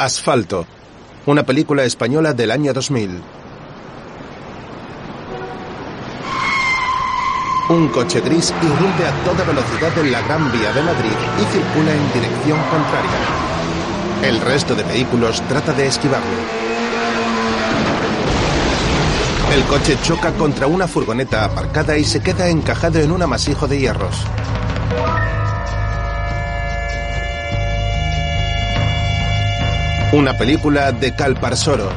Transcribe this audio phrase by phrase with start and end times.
[0.00, 0.64] Asfalto,
[1.26, 3.20] una película española del año 2000.
[7.68, 11.92] Un coche gris irrumpe a toda velocidad en la Gran Vía de Madrid y circula
[11.92, 13.20] en dirección contraria.
[14.22, 16.26] El resto de vehículos trata de esquivarlo.
[19.52, 23.78] El coche choca contra una furgoneta aparcada y se queda encajado en un amasijo de
[23.78, 24.16] hierros.
[30.12, 31.88] Una película de Calparsoro.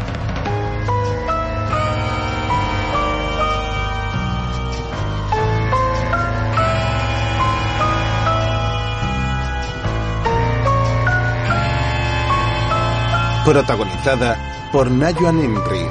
[13.43, 14.37] Protagonizada
[14.71, 15.87] por Nayuan Impri.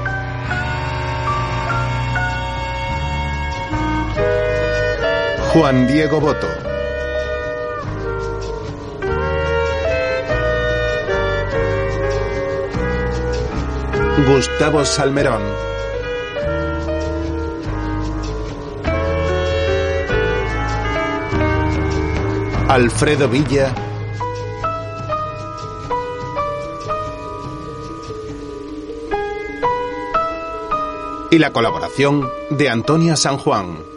[5.53, 6.72] Juan Diego Boto.
[14.27, 15.43] Gustavo Salmerón.
[22.69, 23.75] Alfredo Villa.
[31.31, 33.92] Y la colaboración de Antonia San Juan.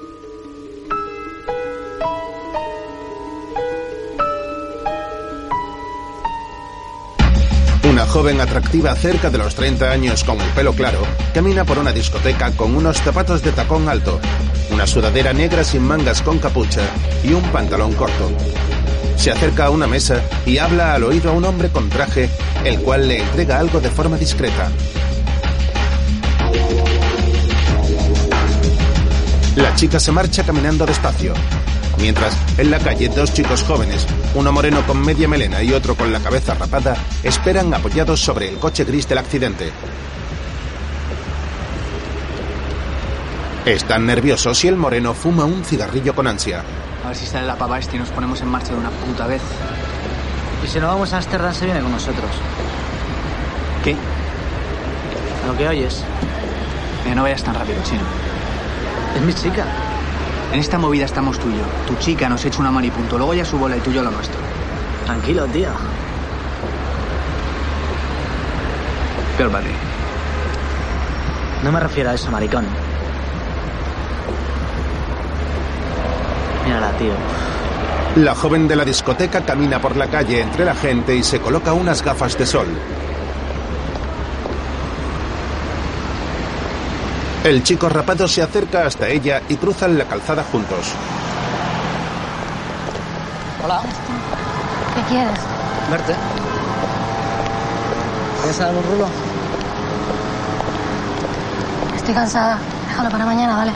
[8.15, 11.01] Joven atractiva cerca de los 30 años con el pelo claro
[11.33, 14.21] camina por una discoteca con unos zapatos de tacón alto,
[14.71, 16.79] una sudadera negra sin mangas con capucha
[17.25, 18.31] y un pantalón corto.
[19.17, 22.29] Se acerca a una mesa y habla al oído a un hombre con traje,
[22.63, 24.71] el cual le entrega algo de forma discreta.
[29.57, 31.33] La chica se marcha caminando despacio.
[31.99, 36.11] Mientras, en la calle, dos chicos jóvenes, uno moreno con media melena y otro con
[36.11, 39.71] la cabeza rapada, esperan apoyados sobre el coche gris del accidente.
[43.65, 46.63] Están nerviosos y el moreno fuma un cigarrillo con ansia.
[47.03, 49.25] A ver si sale la pava este y nos ponemos en marcha de una puta
[49.25, 49.41] vez.
[50.63, 52.29] Y si no vamos a Amsterdam se viene con nosotros.
[53.83, 53.95] ¿Qué?
[55.43, 56.03] A lo que oyes.
[57.03, 58.01] Mira, no vayas tan rápido, chino.
[59.15, 59.65] Es mi chica.
[60.55, 61.65] En esta movida estamos tú y yo.
[61.85, 63.17] Tu chica nos echa una mano y punto.
[63.17, 64.39] Luego ya su bola y tú y yo lo nuestro.
[65.03, 65.67] Tranquilo, tío.
[69.37, 69.71] Peor para ti.
[71.61, 72.65] No me refiero a eso, maricón.
[76.63, 77.11] Mírala, tío.
[78.23, 81.73] La joven de la discoteca camina por la calle entre la gente y se coloca
[81.73, 82.67] unas gafas de sol.
[87.45, 90.93] El chico rapado se acerca hasta ella y cruzan la calzada juntos.
[93.63, 93.81] Hola.
[94.95, 95.39] ¿Qué quieres?
[95.91, 96.15] Verte.
[98.41, 99.07] ¿Quieres dar un rulo?
[101.95, 102.57] Estoy cansada.
[102.87, 103.71] Déjalo para mañana, ¿vale?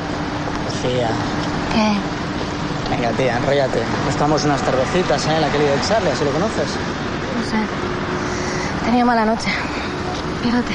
[0.81, 1.09] Tía.
[1.71, 2.89] ¿Qué?
[2.89, 3.83] Venga, tía, enróllate.
[4.03, 5.39] Nos tomamos unas cervecitas, ¿eh?
[5.39, 6.69] La que de Charlie, ¿así lo conoces?
[7.37, 8.83] No sé.
[8.85, 9.51] Tenido mala noche.
[10.41, 10.73] Pírate.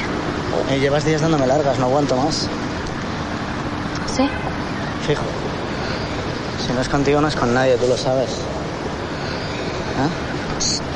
[0.70, 2.48] Eh, llevas días dándome largas, no aguanto más.
[4.16, 4.28] ¿Sí?
[5.06, 5.22] Fijo.
[6.64, 8.30] Si no es contigo, no es con nadie, tú lo sabes.
[9.98, 10.08] ¿Ah?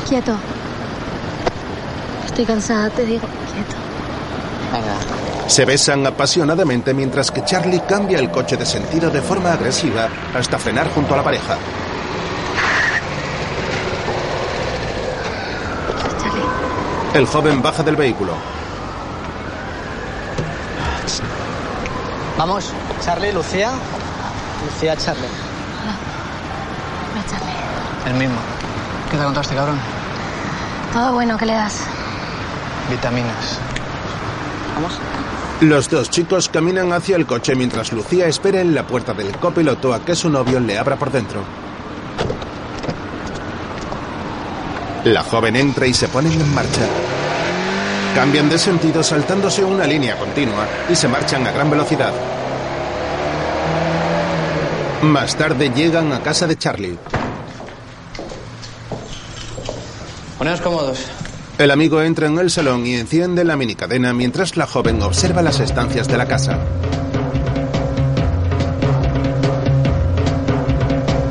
[0.09, 0.37] Quieto.
[2.27, 3.27] Estoy cansada, te digo.
[3.53, 3.75] Quieto.
[4.73, 5.49] Venga.
[5.49, 10.59] Se besan apasionadamente mientras que Charlie cambia el coche de sentido de forma agresiva hasta
[10.59, 11.57] frenar junto a la pareja.
[16.23, 17.19] Charlie.
[17.19, 18.35] El joven baja del vehículo.
[22.37, 22.73] Vamos,
[23.09, 23.71] Charlie, Lucía.
[24.67, 25.29] Lucía, Charlie.
[27.11, 28.11] Hola, Charlie.
[28.11, 28.37] El mismo.
[29.11, 29.79] ¿Qué te contaste, cabrón?
[30.93, 31.85] Todo bueno, ¿qué le das?
[32.91, 33.59] Vitaminas.
[34.75, 34.99] Vamos.
[35.63, 39.95] Los dos chicos caminan hacia el coche mientras Lucía espera en la puerta del copiloto
[39.95, 41.41] a que su novio le abra por dentro.
[45.05, 46.83] La joven entra y se ponen en marcha.
[48.15, 52.13] Cambian de sentido saltándose una línea continua y se marchan a gran velocidad.
[55.03, 56.99] Más tarde llegan a casa de Charlie.
[60.39, 61.07] Poneos cómodos.
[61.57, 65.61] El amigo entra en el salón y enciende la minicadena mientras la joven observa las
[65.61, 66.59] estancias de la casa.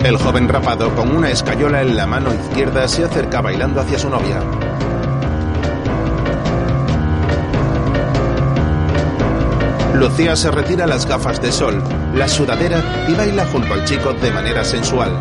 [0.03, 4.09] El joven rapado con una escayola en la mano izquierda se acerca bailando hacia su
[4.09, 4.66] novia.
[9.97, 11.83] Lucía se retira las gafas de sol,
[12.13, 15.11] la sudadera y baila junto al chico de manera sensual.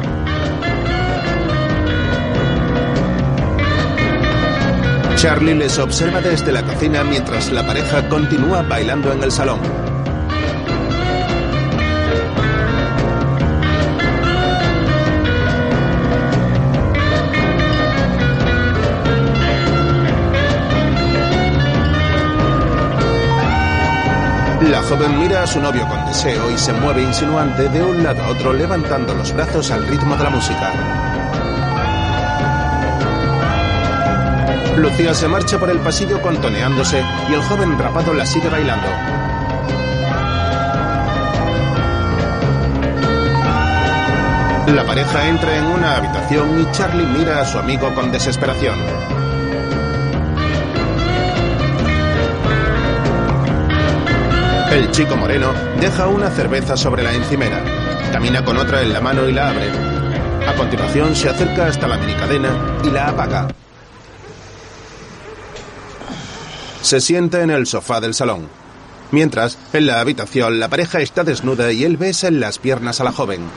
[5.17, 9.86] Charlie les observa desde la cocina mientras la pareja continúa bailando en el salón.
[24.71, 28.23] La joven mira a su novio con deseo y se mueve insinuante de un lado
[28.25, 30.73] a otro levantando los brazos al ritmo de la música.
[34.77, 38.89] Lucía se marcha por el pasillo contoneándose y el joven rapado la sigue bailando.
[44.67, 49.16] La pareja entra en una habitación y Charlie mira a su amigo con desesperación.
[54.76, 57.64] El chico moreno deja una cerveza sobre la encimera,
[58.12, 59.70] camina con otra en la mano y la abre.
[60.46, 63.49] A continuación se acerca hasta la minicadena y la apaga.
[66.82, 68.50] Se sienta en el sofá del salón.
[69.12, 73.05] Mientras, en la habitación, la pareja está desnuda y él besa en las piernas a
[73.05, 73.49] la joven.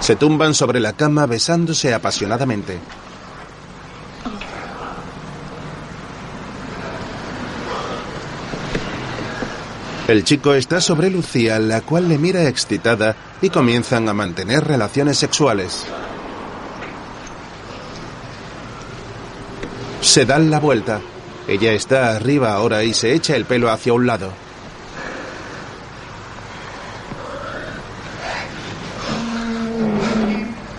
[0.00, 2.80] Se tumban sobre la cama besándose apasionadamente.
[10.10, 15.18] El chico está sobre Lucía, la cual le mira excitada y comienzan a mantener relaciones
[15.18, 15.86] sexuales.
[20.00, 21.00] Se dan la vuelta.
[21.46, 24.32] Ella está arriba ahora y se echa el pelo hacia un lado.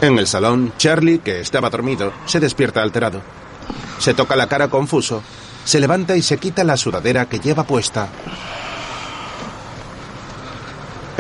[0.02, 3.22] En el salón, Charlie, que estaba dormido, se despierta alterado.
[3.98, 5.24] Se toca la cara confuso.
[5.64, 8.10] Se levanta y se quita la sudadera que lleva puesta.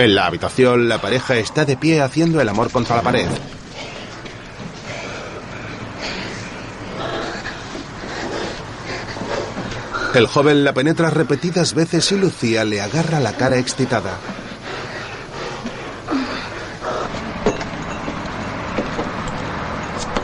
[0.02, 3.28] En la habitación, la pareja está de pie haciendo el amor contra la pared.
[10.16, 14.18] El joven la penetra repetidas veces y Lucía le agarra la cara excitada.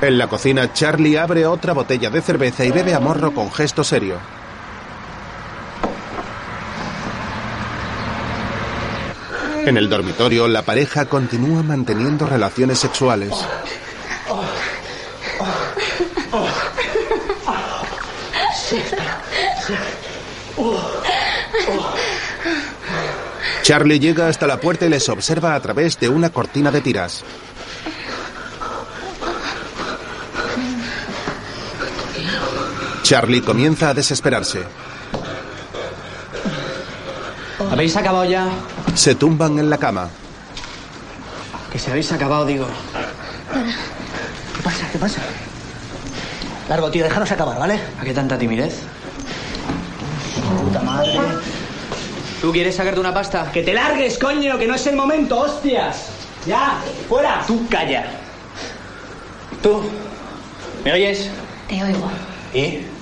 [0.01, 3.83] En la cocina, Charlie abre otra botella de cerveza y bebe a morro con gesto
[3.83, 4.36] serio.
[9.67, 13.33] En el dormitorio, la pareja continúa manteniendo relaciones sexuales.
[23.61, 27.25] Charlie llega hasta la puerta y les observa a través de una cortina de tiras.
[33.03, 34.63] Charlie comienza a desesperarse.
[37.69, 38.49] ¿Habéis acabado ya?
[38.97, 40.09] Se tumban en la cama.
[41.71, 42.65] Que si habéis acabado, digo.
[44.55, 44.89] ¿Qué pasa?
[44.91, 45.21] ¿Qué pasa?
[46.67, 47.79] Largo, tío, déjanos acabar, ¿vale?
[48.01, 48.79] ¿A qué tanta timidez?
[50.63, 51.11] Puta madre.
[52.41, 53.51] ¿Tú quieres sacarte una pasta?
[53.51, 56.07] Que te largues, coño, que no es el momento, hostias.
[56.47, 57.43] Ya, fuera.
[57.45, 58.03] Tú calla.
[59.61, 59.83] Tú.
[60.83, 61.29] ¿Me oyes?
[61.69, 62.09] Te oigo.
[62.51, 62.96] ¿Y?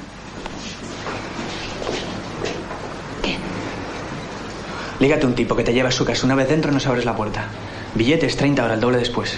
[5.06, 7.06] Lígate un tipo que te lleva a su casa una vez dentro no se abres
[7.06, 7.46] la puerta.
[7.94, 9.38] Billetes 30 horas, el doble después.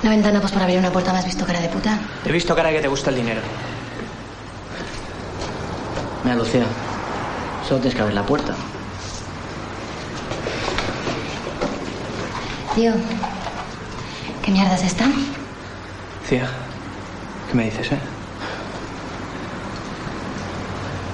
[0.00, 1.98] Una ventana, pues para abrir una puerta me has visto cara de puta.
[2.24, 3.42] Te he visto cara que te gusta el dinero.
[6.24, 6.64] Mira, Lucía.
[7.68, 8.54] Solo tienes que abrir la puerta.
[12.74, 12.94] Tío,
[14.42, 15.12] ¿qué mierdas están?
[16.22, 16.48] Lucía,
[17.50, 17.98] ¿qué me dices, eh?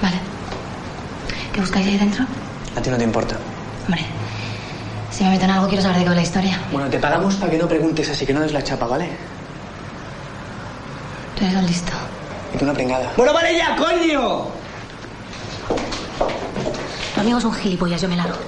[0.00, 0.37] Vale.
[1.58, 2.24] ¿Qué buscáis ahí dentro?
[2.76, 3.36] A ti no te importa.
[3.86, 4.06] Hombre,
[5.10, 6.56] si me meto en algo quiero saber de qué va la historia.
[6.70, 9.10] Bueno, te pagamos para que no preguntes así que no des la chapa, ¿vale?
[11.36, 11.90] Tú eres un listo.
[12.54, 13.12] Y tú una pringada.
[13.16, 14.44] Bueno, vale ya, coño.
[17.16, 18.38] Tu amigo es un gilipollas, yo me largo.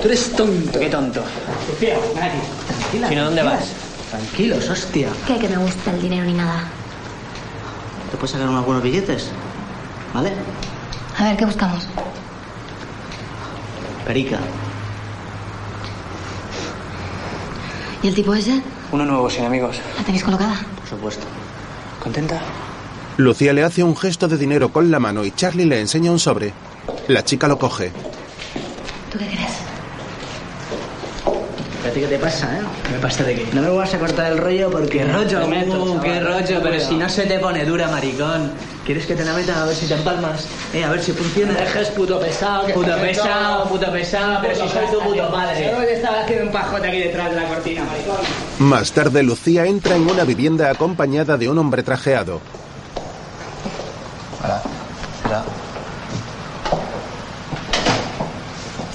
[0.00, 0.78] Tú eres tonto.
[0.78, 1.20] ¿Qué tonto?
[1.68, 2.38] Lucía, ven aquí.
[2.68, 3.08] Tranquila.
[3.08, 3.72] Si no, ¿dónde vas?
[4.10, 5.08] Tranquilos, hostia.
[5.26, 5.36] ¿Qué?
[5.36, 6.62] Que me gusta el dinero ni nada.
[8.12, 9.30] ¿Te puedes sacar unos buenos billetes?
[10.14, 10.32] ¿Vale?
[11.18, 11.88] A ver, ¿qué buscamos?
[14.12, 14.38] Perica.
[18.02, 18.60] ¿Y el tipo ese?
[18.92, 19.80] Uno nuevo, sin amigos.
[19.96, 20.54] ¿La tenéis colocada?
[20.80, 21.26] Por supuesto.
[22.02, 22.38] ¿Contenta?
[23.16, 26.18] Lucía le hace un gesto de dinero con la mano y Charlie le enseña un
[26.18, 26.52] sobre.
[27.08, 27.90] La chica lo coge.
[29.10, 29.61] ¿Tú qué crees?
[31.92, 32.62] ¿A ti qué te pasa, eh?
[32.90, 33.48] ¿Me pasa de qué?
[33.52, 34.98] No me vas a cortar el rollo porque...
[34.98, 35.40] ¿Qué rollo?
[35.40, 36.00] te meto, Uh.
[36.00, 36.46] ¿Qué rollo?
[36.46, 36.88] Pero Cuidado.
[36.88, 38.50] si no se te pone dura, maricón.
[38.86, 40.46] ¿Quieres que te la meta a ver si te empalmas?
[40.72, 41.52] Eh, a ver si funciona.
[41.52, 42.66] No dejes puto pesado.
[42.66, 45.70] Que Puto pesado, puto pesado, pero si soy tu puto padre.
[45.70, 48.16] Yo que estaba haciendo un pajote aquí detrás de la cortina, maricón.
[48.58, 52.40] Más tarde, Lucía entra en una vivienda acompañada de un hombre trajeado.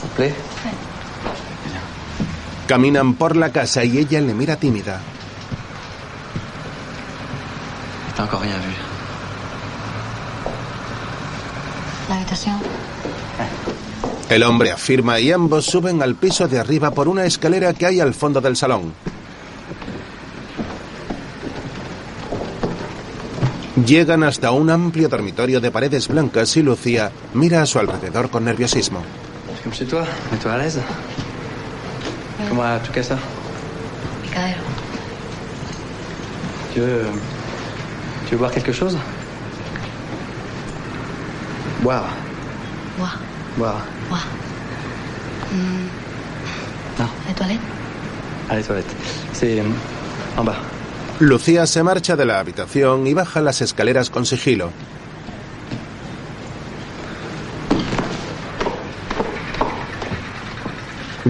[0.02, 0.34] Vous plaît.
[2.68, 5.00] Caminan por la casa y ella le mira tímida.
[8.18, 8.68] Rien vu.
[12.10, 12.58] La habitación.
[14.30, 18.02] El hombre afirma y ambos suben al piso de arriba por una escalera que hay
[18.02, 18.94] al fondo del salón.
[23.86, 28.44] Llegan hasta un amplio dormitorio de paredes blancas y Lucía mira a su alrededor con
[28.44, 29.04] nerviosismo.
[32.50, 33.18] Comment va tout cas ça
[34.24, 34.62] Picadero.
[36.74, 37.06] Tu veux.
[38.26, 38.98] Tu veux boire quelque chose
[41.82, 42.06] Boire.
[42.98, 43.14] Buah,
[43.58, 43.82] Boire.
[44.10, 44.20] buah.
[47.00, 47.60] Non, ¿De toilette?
[48.50, 48.96] à les toilettes.
[49.34, 49.60] C'est.
[49.60, 49.64] euh,
[50.38, 50.56] En bas.
[51.20, 54.72] Lucía se marcha de la habitación y baja las escaleras con sigilo.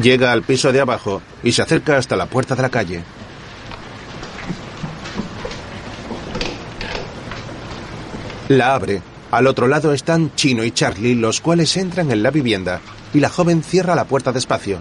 [0.01, 3.03] Llega al piso de abajo y se acerca hasta la puerta de la calle.
[8.49, 9.01] La abre.
[9.31, 12.79] Al otro lado están Chino y Charlie, los cuales entran en la vivienda,
[13.13, 14.79] y la joven cierra la puerta despacio.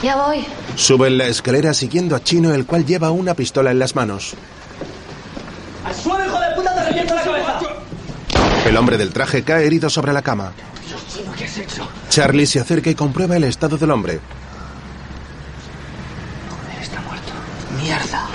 [0.00, 0.46] Ya voy.
[0.76, 4.34] Suben la escalera siguiendo a Chino, el cual lleva una pistola en las manos.
[5.84, 7.67] ¡Al suelo, hijo de puta, te reviento la cabeza!
[8.68, 10.52] El hombre del traje cae herido sobre la cama.
[11.38, 11.88] ¿Qué has hecho?
[12.10, 14.20] Charlie se acerca y comprueba el estado del hombre.
[16.50, 17.32] Joder, está muerto.
[17.80, 18.26] ¡Mierda!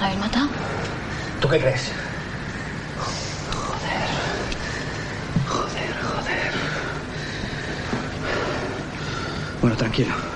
[0.00, 0.48] ¿La habéis matado?
[1.40, 1.92] ¿Tú qué crees?
[3.52, 4.08] Joder.
[5.46, 6.52] Joder, joder.
[9.60, 10.33] Bueno, tranquilo.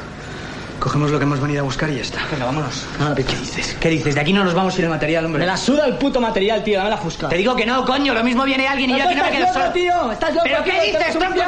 [0.89, 2.25] Cogemos lo que hemos venido a buscar y ya está.
[2.33, 2.87] Venga, vámonos.
[2.99, 3.77] No, ¿Qué dices?
[3.79, 4.15] ¿Qué dices?
[4.15, 5.41] De aquí no nos vamos a ir el material, hombre.
[5.41, 6.79] Me la suda el puto material, tío.
[6.79, 7.29] Dame la fusca.
[7.29, 8.15] Te digo que no, coño.
[8.15, 9.71] Lo mismo viene alguien y yo aquí no me quedo solo.
[9.73, 10.13] tío.
[10.13, 11.43] Estás loco, ¿Pero qué dices, tronco?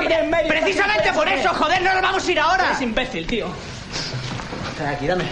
[0.46, 2.66] Precisamente por eso, joder, no nos vamos a ir ahora.
[2.66, 3.46] Eres imbécil, tío.
[4.76, 5.24] Trae aquí, dame.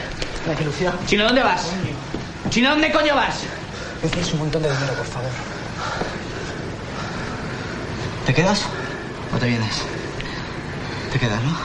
[0.43, 0.95] Trae aquí, Lucía.
[1.05, 1.69] Chino, ¿dónde vas?
[2.49, 3.41] Chino, ¿dónde coño vas?
[4.03, 5.31] Necesitas un montón de dinero, por favor.
[8.25, 8.63] ¿Te quedas
[9.35, 9.83] o te vienes?
[11.13, 11.59] Te quedas, ¿no?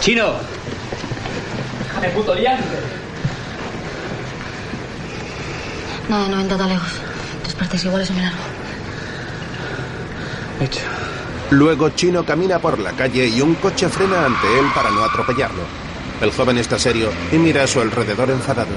[0.00, 0.32] Chino.
[2.00, 2.62] Déjame puto liante.
[6.08, 6.92] No, de 90 talegos.
[7.42, 8.38] Dos partes iguales o me largo.
[10.60, 10.80] Hecho.
[11.50, 15.62] Luego Chino camina por la calle y un coche frena ante él para no atropellarlo.
[16.20, 18.76] El joven está serio y mira a su alrededor enfadado.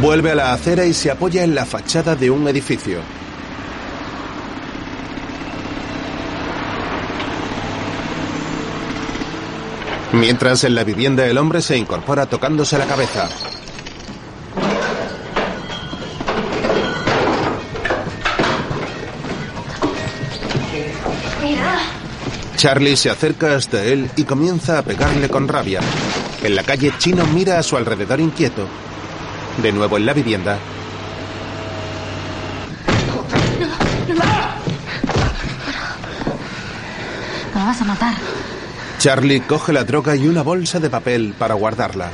[0.00, 3.00] Vuelve a la acera y se apoya en la fachada de un edificio.
[10.12, 13.28] Mientras en la vivienda el hombre se incorpora tocándose la cabeza.
[22.56, 25.80] Charlie se acerca hasta él y comienza a pegarle con rabia.
[26.42, 28.66] En la calle, Chino mira a su alrededor inquieto.
[29.62, 30.58] De nuevo en la vivienda,
[37.54, 38.14] Me vas a matar.
[38.98, 42.10] Charlie coge la droga y una bolsa de papel para guardarla.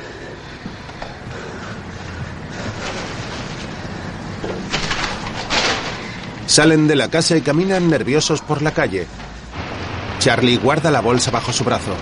[6.47, 9.07] Salen de la casa y caminan nerviosos por la calle.
[10.19, 11.95] Charlie guarda la bolsa bajo su brazo.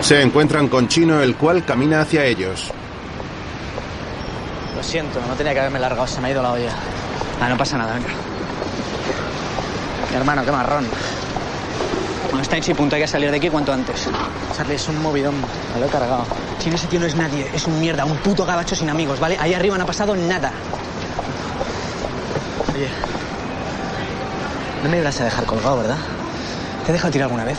[0.00, 2.72] Se encuentran con Chino, el cual camina hacia ellos.
[4.76, 6.08] Lo siento, no tenía que haberme largado.
[6.08, 6.72] Se me ha ido la olla.
[7.40, 8.35] Ah, no pasa nada, venga.
[10.16, 10.86] Hermano, qué marrón.
[12.30, 12.96] Bueno, está hecho y punto.
[12.96, 14.08] Hay que salir de aquí cuanto antes.
[14.56, 15.34] Charlie, es un movidón.
[15.74, 16.24] Me lo he cargado.
[16.58, 17.48] Chino, ese tío no es nadie.
[17.54, 18.04] Es un mierda.
[18.04, 19.36] Un puto gabacho sin amigos, ¿vale?
[19.38, 20.50] Ahí arriba no ha pasado nada.
[22.74, 22.88] Oye.
[24.82, 25.98] No me ibas a dejar colgado, ¿verdad?
[26.84, 27.58] ¿Te he dejado tirar alguna vez?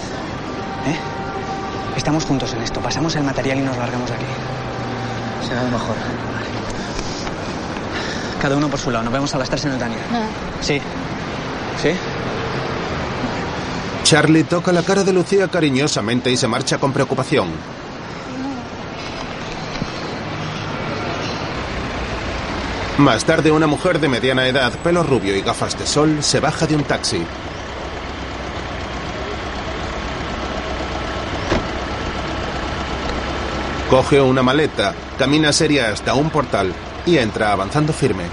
[0.88, 0.98] ¿Eh?
[1.96, 2.80] Estamos juntos en esto.
[2.80, 4.26] Pasamos el material y nos largamos de aquí.
[5.48, 5.96] Será lo mejor.
[8.42, 9.04] Cada uno por su lado.
[9.04, 10.02] Nos vemos a las tres en el Daniel.
[10.12, 10.20] No.
[10.62, 10.80] Sí.
[10.80, 10.82] ¿Sí?
[14.08, 17.50] Charlie toca la cara de Lucía cariñosamente y se marcha con preocupación.
[23.00, 26.66] Más tarde, una mujer de mediana edad, pelo rubio y gafas de sol, se baja
[26.66, 27.22] de un taxi.
[33.90, 36.72] Coge una maleta, camina seria hasta un portal
[37.06, 38.24] y entra avanzando firme.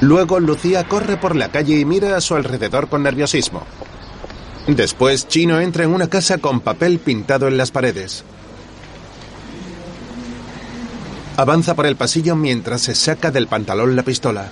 [0.00, 3.66] Luego Lucía corre por la calle y mira a su alrededor con nerviosismo.
[4.66, 8.24] Después Chino entra en una casa con papel pintado en las paredes.
[11.36, 14.50] Avanza por el pasillo mientras se saca del pantalón la pistola.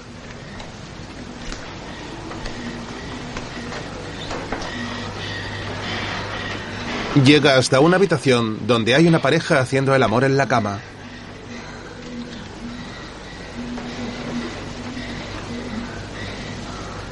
[7.25, 10.79] Llega hasta una habitación donde hay una pareja haciendo el amor en la cama.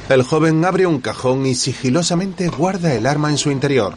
[0.09, 3.95] El joven abre un cajón y sigilosamente guarda el arma en su interior.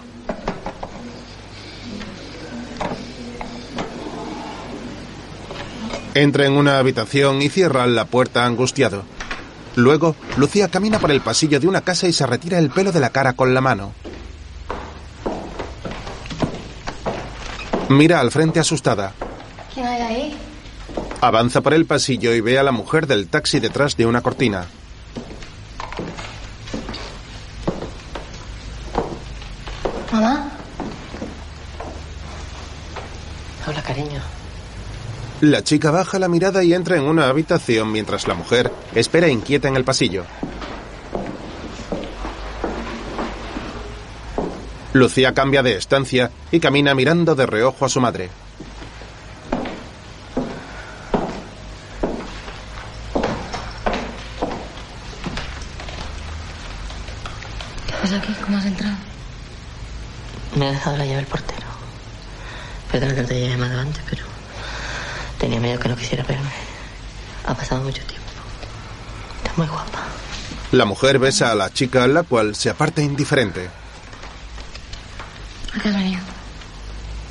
[6.14, 9.04] Entra en una habitación y cierra la puerta angustiado.
[9.76, 12.98] Luego, Lucía camina por el pasillo de una casa y se retira el pelo de
[12.98, 13.92] la cara con la mano.
[17.88, 19.12] Mira al frente asustada.
[19.72, 20.36] ¿Quién hay ahí?
[21.20, 24.66] Avanza por el pasillo y ve a la mujer del taxi detrás de una cortina.
[30.12, 30.50] ¿Mamá?
[33.66, 34.20] Hola, cariño.
[35.40, 39.68] La chica baja la mirada y entra en una habitación mientras la mujer espera inquieta
[39.68, 40.24] en el pasillo.
[44.92, 48.28] Lucía cambia de estancia y camina mirando de reojo a su madre.
[57.86, 58.34] ¿Qué pasa aquí?
[58.44, 58.96] ¿Cómo has entrado?
[60.54, 61.66] Me ha dejado la llave el portero.
[62.92, 64.29] Perdona que no te haya llamado antes, pero
[65.70, 66.50] miedo que no quisiera verme.
[67.46, 68.26] Ha pasado mucho tiempo.
[69.38, 70.00] Estás muy guapa.
[70.72, 73.68] La mujer besa a la chica, la cual se aparta indiferente.
[75.74, 76.20] ¿A qué has venido?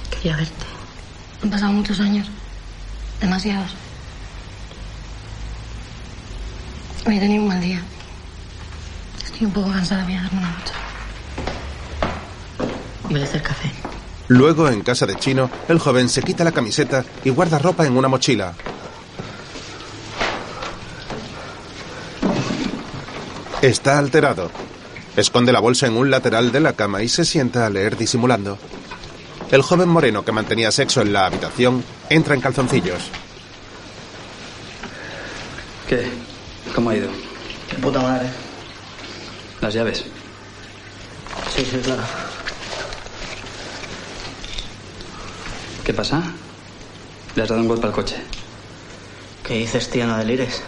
[0.09, 0.65] Quería verte.
[1.43, 2.29] Han pasado muchos años.
[3.19, 3.75] Demasiados.
[7.05, 7.81] Hoy he tenido un mal día.
[9.23, 10.03] Estoy un poco cansada.
[10.03, 10.73] Voy a darme una ducha.
[13.09, 13.71] Voy a hacer café.
[14.29, 17.97] Luego, en casa de Chino, el joven se quita la camiseta y guarda ropa en
[17.97, 18.53] una mochila.
[23.61, 24.51] Está alterado.
[25.17, 28.59] Esconde la bolsa en un lateral de la cama y se sienta a leer disimulando.
[29.49, 33.01] El joven moreno que mantenía sexo en la habitación entra en calzoncillos.
[35.87, 36.07] ¿Qué?
[36.75, 37.09] ¿Cómo ha ido?
[37.71, 38.29] De puta madre.
[39.59, 40.05] Las llaves.
[41.55, 42.03] Sí, sí, claro.
[45.89, 46.21] ¿Qué pasa?
[47.35, 48.15] Le has dado un golpe al coche.
[49.43, 50.05] ¿Qué dices, tío?
[50.05, 50.61] No delires.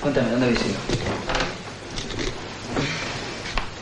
[0.00, 0.76] Cuéntame, ¿dónde habéis ido?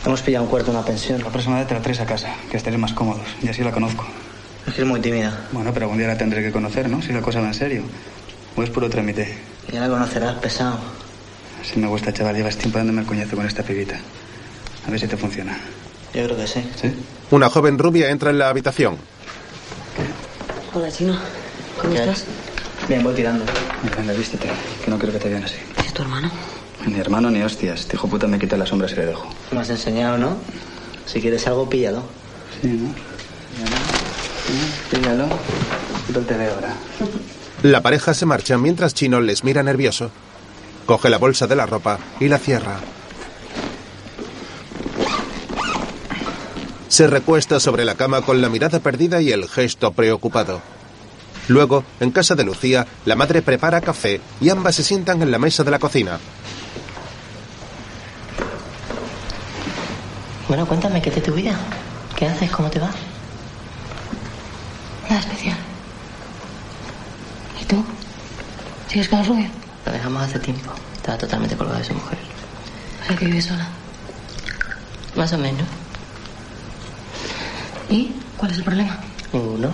[0.06, 1.22] Hemos pillado un cuarto en una pensión.
[1.22, 3.26] La próxima vez te la traes a casa, que estaréis más cómodos.
[3.42, 4.06] Y así la conozco.
[4.66, 5.46] Es que es muy tímida.
[5.52, 7.02] Bueno, pero algún día la tendré que conocer, ¿no?
[7.02, 7.82] Si la cosa va en serio.
[8.56, 9.36] O es puro trámite.
[9.70, 10.78] Ya la conocerás, pesado.
[11.62, 14.00] Si me gusta, chaval, llevas tiempo dándome el coñazo con esta pibita.
[14.86, 15.58] A ver si te funciona.
[16.14, 16.66] Yo creo que sí.
[16.80, 16.90] ¿Sí?
[17.30, 18.96] Una joven rubia entra en la habitación.
[20.74, 21.18] Hola, chino.
[21.80, 22.24] ¿Cómo estás?
[22.88, 23.44] Bien, voy tirando.
[23.96, 24.48] Venga, vístete,
[24.84, 25.56] que no quiero que te vean así.
[25.84, 26.30] ¿Es tu hermano?
[26.86, 27.80] Ni hermano ni hostias.
[27.80, 29.28] Este hijo puta me quita las sombras y le dejo.
[29.50, 30.38] Me has enseñado, ¿no?
[31.06, 32.02] Si quieres algo, píllalo.
[32.62, 32.94] Sí, ¿no?
[34.90, 35.26] Píllalo.
[36.14, 36.74] Yo te veo ahora.
[37.62, 40.10] La pareja se marcha mientras Chino les mira nervioso.
[40.86, 42.78] Coge la bolsa de la ropa y la cierra.
[46.98, 50.60] Se recuesta sobre la cama con la mirada perdida y el gesto preocupado.
[51.46, 55.38] Luego, en casa de Lucía, la madre prepara café y ambas se sientan en la
[55.38, 56.18] mesa de la cocina.
[60.48, 61.56] Bueno, cuéntame, ¿qué es de tu vida?
[62.16, 62.50] ¿Qué haces?
[62.50, 62.90] ¿Cómo te va?
[65.08, 65.56] Nada especial.
[67.62, 67.84] ¿Y tú?
[68.88, 69.46] ¿Sigues con rubio?
[69.86, 70.72] Lo dejamos hace tiempo.
[70.96, 72.18] Estaba totalmente colgado de su mujer.
[73.06, 73.68] ¿Para que vive sola?
[75.14, 75.77] Más o menos.
[77.90, 78.12] ¿Y?
[78.36, 78.98] ¿Cuál es el problema?
[79.32, 79.70] Ninguno.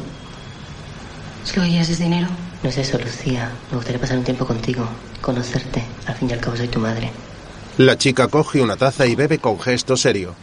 [1.44, 2.29] Si lo que quieres es dinero.
[2.62, 3.50] No es eso, Lucía.
[3.70, 4.87] Me gustaría pasar un tiempo contigo.
[5.20, 5.83] Conocerte.
[6.07, 7.11] Al fin y al cabo soy tu madre.
[7.77, 10.35] La chica coge una taza y bebe con gesto serio.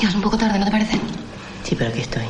[0.00, 1.00] Ya es un poco tarde, ¿no te parece?
[1.64, 2.24] Sí, pero aquí estoy.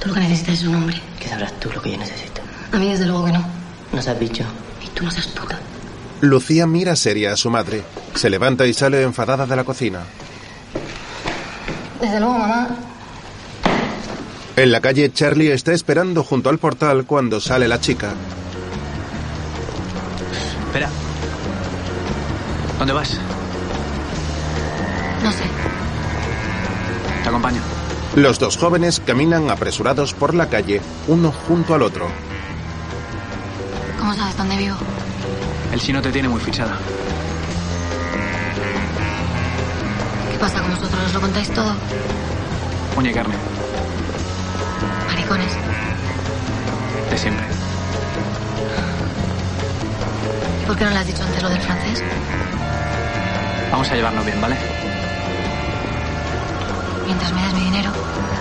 [0.00, 1.00] Tú lo que necesitas es un hombre.
[1.18, 2.42] ¿Qué sabrás tú lo que yo necesito?
[2.72, 3.44] A mí desde luego que no.
[3.92, 4.44] Nos has dicho.
[4.82, 5.58] Y tú no seas puta.
[6.20, 7.82] Lucía mira seria a su madre.
[8.14, 10.00] Se levanta y sale enfadada de la cocina.
[12.04, 12.68] Desde luego, mamá.
[14.56, 18.12] En la calle, Charlie está esperando junto al portal cuando sale la chica.
[20.66, 20.90] Espera.
[22.78, 23.18] ¿Dónde vas?
[25.22, 25.44] No sé.
[27.22, 27.62] Te acompaño.
[28.16, 32.06] Los dos jóvenes caminan apresurados por la calle, uno junto al otro.
[33.98, 34.76] ¿Cómo sabes dónde vivo?
[35.72, 36.76] El chino te tiene muy fichada.
[40.44, 41.02] Pasa con vosotros?
[41.06, 41.74] ¿Os lo contáis todo?
[42.98, 43.34] Uña y carne.
[45.08, 45.52] Maricones.
[47.10, 47.46] De siempre.
[50.62, 52.02] ¿Y por qué no le has dicho antes lo del francés?
[53.70, 54.56] Vamos a llevarnos bien, ¿vale?
[57.06, 57.90] Mientras me des mi dinero.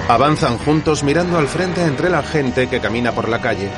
[0.09, 3.71] Avanzan juntos mirando al frente entre la gente que camina por la calle.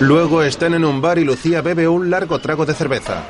[0.00, 3.22] Luego están en un bar y Lucía bebe un largo trago de cerveza.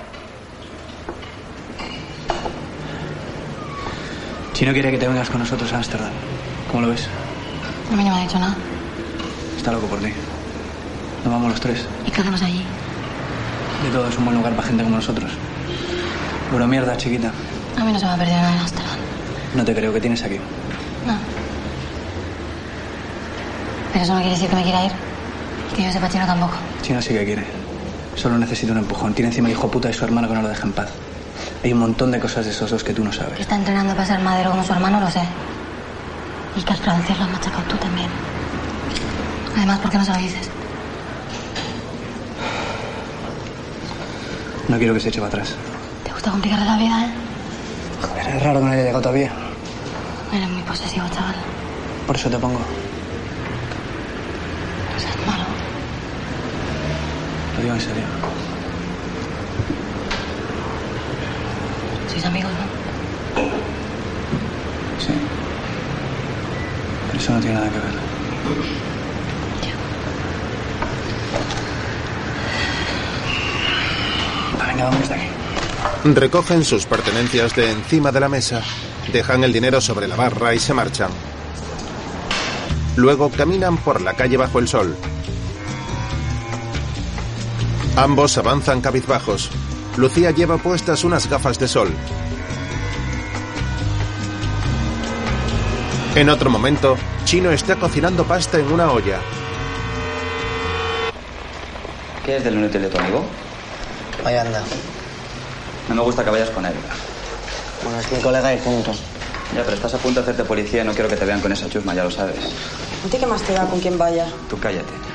[4.54, 6.10] Chino quiere que te vengas con nosotros a Ámsterdam.
[6.70, 7.08] ¿Cómo lo ves?
[7.92, 8.56] A mí no me ha dicho nada.
[9.56, 10.12] Está loco por ti.
[11.24, 11.86] Nos vamos los tres.
[12.06, 12.64] ¿Y qué hacemos allí?
[13.84, 15.32] De todo es un buen lugar para gente como nosotros.
[16.50, 17.30] Pura mierda, chiquita.
[17.78, 18.98] A mí no se me ha perdido nada en Amsterdam.
[19.54, 20.36] No te creo que tienes aquí.
[21.06, 21.16] No.
[23.92, 24.92] Pero eso no quiere decir que me quiera ir.
[25.76, 26.54] Que yo sepa chino tampoco.
[26.82, 27.44] Chino sí que quiere.
[28.16, 29.12] Solo necesita un empujón.
[29.14, 30.88] Tiene encima el hijo puta de su hermano que no lo deja en paz.
[31.64, 33.40] Hay un montón de cosas de esos dos que tú no Que sabes.
[33.40, 35.22] está entrenando para ser madero como su hermano, lo sé.
[36.56, 38.08] Y que al francés lo has machacado tú también.
[39.56, 40.48] Además, ¿por qué no se lo dices?
[44.68, 45.54] No quiero que se eche para atrás.
[46.04, 47.10] Te gusta complicarle la vida, ¿eh?
[48.02, 49.30] Joder, es raro que no haya llegado todavía.
[50.32, 51.34] Eres muy posesivo, chaval.
[52.06, 52.60] Por eso te pongo.
[54.96, 55.44] Eres malo.
[57.53, 58.04] Lo digo en serio.
[62.10, 63.42] Sois amigos, ¿no?
[65.00, 65.12] Sí.
[67.06, 67.94] Pero eso no tiene nada que ver.
[74.66, 75.26] Venga, vamos de aquí.
[76.04, 78.60] Recogen sus pertenencias de encima de la mesa,
[79.10, 81.10] dejan el dinero sobre la barra y se marchan.
[82.96, 84.96] Luego caminan por la calle bajo el sol.
[87.96, 89.50] Ambos avanzan cabizbajos.
[89.96, 91.94] Lucía lleva puestas unas gafas de sol.
[96.16, 99.20] En otro momento, Chino está cocinando pasta en una olla.
[102.26, 103.24] ¿Qué es del inútil de tu amigo?
[104.24, 104.60] Ahí anda.
[105.88, 106.74] No me gusta que vayas con él.
[107.84, 108.90] Bueno, es mi colega y punto.
[109.54, 111.52] Ya, pero estás a punto de hacerte policía y no quiero que te vean con
[111.52, 112.38] esa chusma, ya lo sabes.
[113.06, 114.26] ¿A ti qué más te da con quién vaya?
[114.50, 115.13] Tú cállate.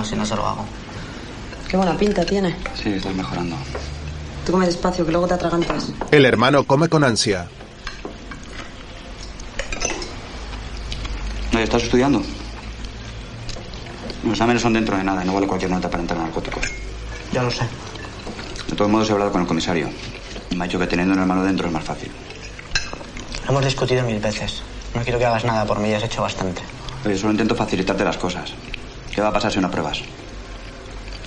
[0.00, 0.64] No, si no se lo hago.
[1.68, 2.56] Qué buena pinta tiene.
[2.74, 3.54] Sí, estás mejorando.
[4.46, 5.90] Tú come despacio, que luego te atragantas.
[6.10, 7.46] El hermano come con ansia.
[11.52, 12.22] Oye, ¿estás estudiando?
[14.22, 16.64] Los exámenes son dentro de nada y no vale cualquier nota para entrar a narcóticos.
[17.30, 17.68] Ya lo sé.
[18.70, 19.90] De todos modos, he hablado con el comisario.
[20.48, 22.10] Y me ha dicho que teniendo un hermano dentro es más fácil.
[23.44, 24.62] Lo hemos discutido mil veces.
[24.94, 26.62] No quiero que hagas nada por mí, ya has hecho bastante.
[27.04, 28.54] Oye, solo intento facilitarte las cosas.
[29.14, 30.00] ¿Qué va a pasar si no pruebas?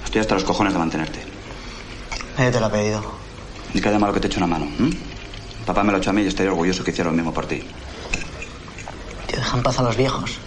[0.06, 1.20] Estoy hasta los cojones de mantenerte.
[2.38, 3.04] Nadie te lo ha pedido.
[3.74, 4.66] Ni que haya malo que te eche una mano.
[4.80, 4.92] ¿m?
[5.66, 7.62] Papá me lo echó a mí y estoy orgulloso que hiciera lo mismo por ti.
[9.28, 10.38] Tío, deja en paz a los viejos.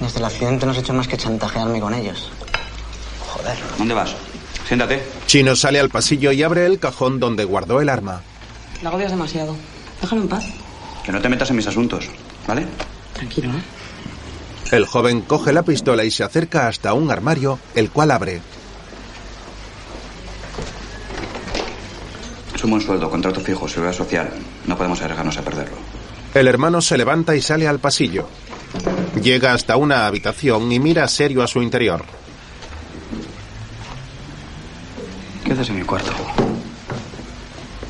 [0.00, 2.30] Desde el accidente no has hecho más que chantajearme con ellos.
[3.20, 3.56] Joder.
[3.78, 4.14] ¿Dónde vas?
[4.66, 5.02] Siéntate.
[5.26, 8.20] Chino sale al pasillo y abre el cajón donde guardó el arma.
[8.82, 9.56] La agobias demasiado.
[10.00, 10.44] Déjalo en paz.
[11.04, 12.08] Que no te metas en mis asuntos,
[12.46, 12.66] ¿vale?
[13.14, 13.62] Tranquilo, ¿eh?
[14.72, 18.40] El joven coge la pistola y se acerca hasta un armario, el cual abre.
[22.54, 24.30] Es un buen sueldo, contrato fijo, seguridad social.
[24.66, 25.76] No podemos arriesgarnos a perderlo.
[26.34, 28.28] El hermano se levanta y sale al pasillo.
[29.22, 32.04] Llega hasta una habitación y mira serio a su interior.
[35.44, 36.10] ¿Qué haces en mi cuarto?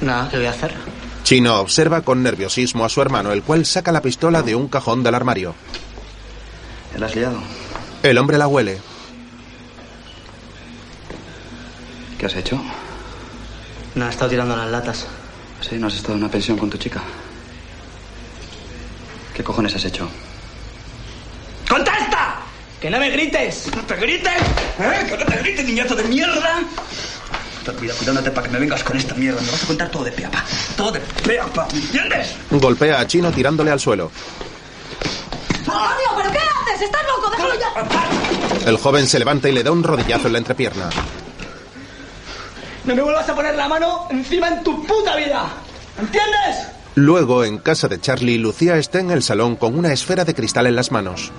[0.03, 0.75] Nada, ¿qué voy a hacer?
[1.23, 5.03] Chino observa con nerviosismo a su hermano, el cual saca la pistola de un cajón
[5.03, 5.55] del armario.
[6.97, 7.43] ¿Te la has liado?
[8.03, 8.79] El hombre la huele.
[12.19, 12.59] ¿Qué has hecho?
[13.95, 15.07] No, he estado tirando las latas.
[15.61, 17.03] Sí, ¿no has estado en una pensión con tu chica?
[19.35, 20.09] ¿Qué cojones has hecho?
[21.69, 22.37] ¡Contesta!
[22.81, 23.69] ¡Que no me grites!
[23.77, 24.33] ¡No te grites!
[24.79, 25.07] ¿Eh?
[25.07, 26.63] ¡Que no te grites, niñato de mierda!
[27.79, 29.43] Cuidado, cuidándote para que me vengas con esta mierda.
[29.43, 30.43] Me vas a contar todo de peapa.
[30.79, 31.69] Todo de peapa.
[31.75, 32.35] ¿Me entiendes?
[32.53, 34.11] Golpea a Chino tirándole al suelo.
[35.67, 35.96] ¡Antonio, pero qué
[36.77, 36.87] haces!
[36.87, 37.31] ¡Estás loco!
[37.31, 38.69] ¡Déjalo ya!
[38.71, 40.91] El joven se levanta y le da un rodillazo en la entrepierna.
[42.85, 45.47] no me vuelvas a poner la mano encima en tu puta vida.
[45.99, 46.69] ¿Entiendes?
[46.95, 50.67] Luego, en casa de Charlie, Lucía está en el salón con una esfera de cristal
[50.67, 51.31] en las manos.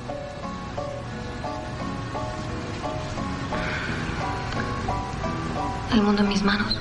[5.94, 6.76] El mundo en mis manos.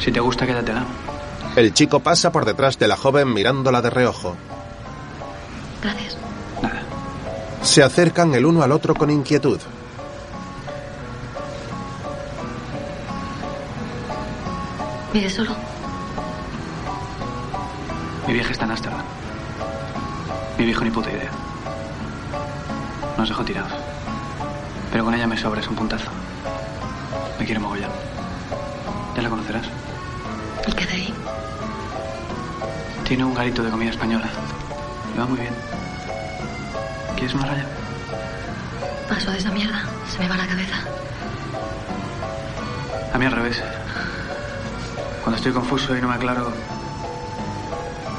[0.00, 0.84] Si te gusta, quédatela.
[1.56, 4.36] El chico pasa por detrás de la joven mirándola de reojo.
[5.82, 6.16] Gracias.
[6.62, 6.82] Nada.
[7.62, 9.60] Se acercan el uno al otro con inquietud.
[15.12, 15.52] ¿Vives solo?
[18.26, 19.02] Mi vieja está en Ámsterdam.
[20.58, 21.30] Mi viejo ni puta idea.
[23.16, 23.72] Nos dejó tirados.
[24.92, 26.10] Pero con ella me sobra, es un puntazo.
[27.38, 27.90] Me quiere mogollón.
[29.16, 29.66] Ya la conocerás.
[30.66, 31.14] ¿Y qué de ahí?
[33.04, 34.28] Tiene un garito de comida española.
[35.18, 35.52] Va muy bien.
[37.16, 37.66] ¿Quieres una raya?
[39.08, 39.82] Paso de esa mierda.
[40.12, 40.76] Se me va la cabeza.
[43.12, 43.60] A mí al revés.
[45.22, 46.52] Cuando estoy confuso y no me aclaro,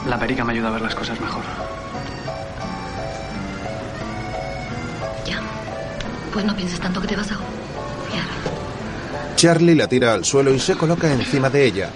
[0.07, 1.43] la perica me ayuda a ver las cosas mejor.
[5.25, 5.39] Ya.
[6.33, 7.38] Pues no pienses tanto que te vas a.
[9.38, 11.89] Charlie la tira al suelo y se coloca encima de ella.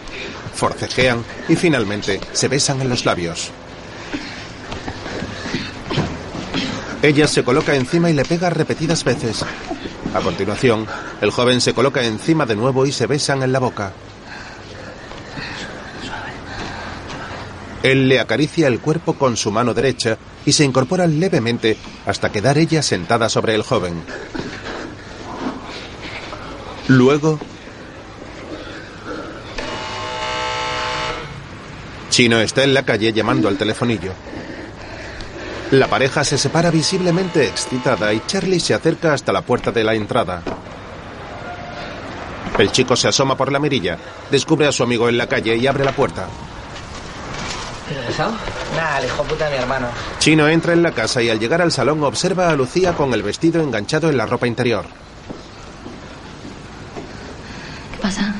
[0.55, 3.51] Forcejean y finalmente se besan en los labios.
[7.03, 9.43] Ella se coloca encima y le pega repetidas veces.
[10.13, 10.87] A continuación,
[11.19, 13.91] el joven se coloca encima de nuevo y se besan en la boca.
[17.83, 22.57] Él le acaricia el cuerpo con su mano derecha y se incorpora levemente hasta quedar
[22.57, 24.01] ella sentada sobre el joven.
[26.87, 27.37] Luego...
[32.09, 34.13] Chino está en la calle llamando al telefonillo.
[35.73, 39.95] La pareja se separa visiblemente excitada y Charlie se acerca hasta la puerta de la
[39.95, 40.43] entrada.
[42.59, 43.97] El chico se asoma por la mirilla,
[44.29, 46.27] descubre a su amigo en la calle y abre la puerta.
[48.75, 49.87] Nah, el hijo puta de mi hermano.
[50.19, 53.23] Chino entra en la casa y al llegar al salón observa a Lucía con el
[53.23, 54.85] vestido enganchado en la ropa interior.
[57.95, 58.31] ¿Qué pasa?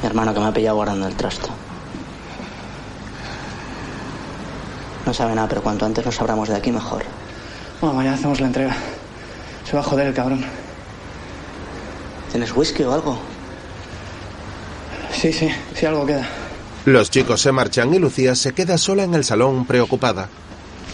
[0.00, 1.50] Mi hermano que me ha pillado guardando el trasto.
[5.10, 7.02] No sabe nada, pero cuanto antes nos abramos de aquí, mejor.
[7.80, 8.76] Bueno, mañana hacemos la entrega.
[9.68, 10.44] Se va a joder el cabrón.
[12.30, 13.18] ¿Tienes whisky o algo?
[15.10, 16.28] Sí, sí, sí, algo queda.
[16.84, 20.28] Los chicos se marchan y Lucía se queda sola en el salón preocupada.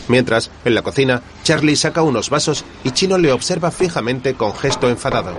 [0.09, 4.88] Mientras, en la cocina, Charlie saca unos vasos y Chino le observa fijamente con gesto
[4.88, 5.35] enfadado.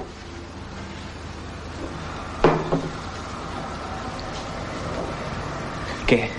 [6.06, 6.30] ¿Qué?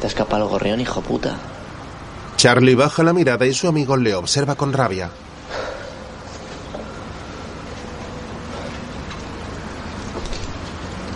[0.00, 1.36] Te escapa el gorrión, hijo puta.
[2.36, 5.10] Charlie baja la mirada y su amigo le observa con rabia.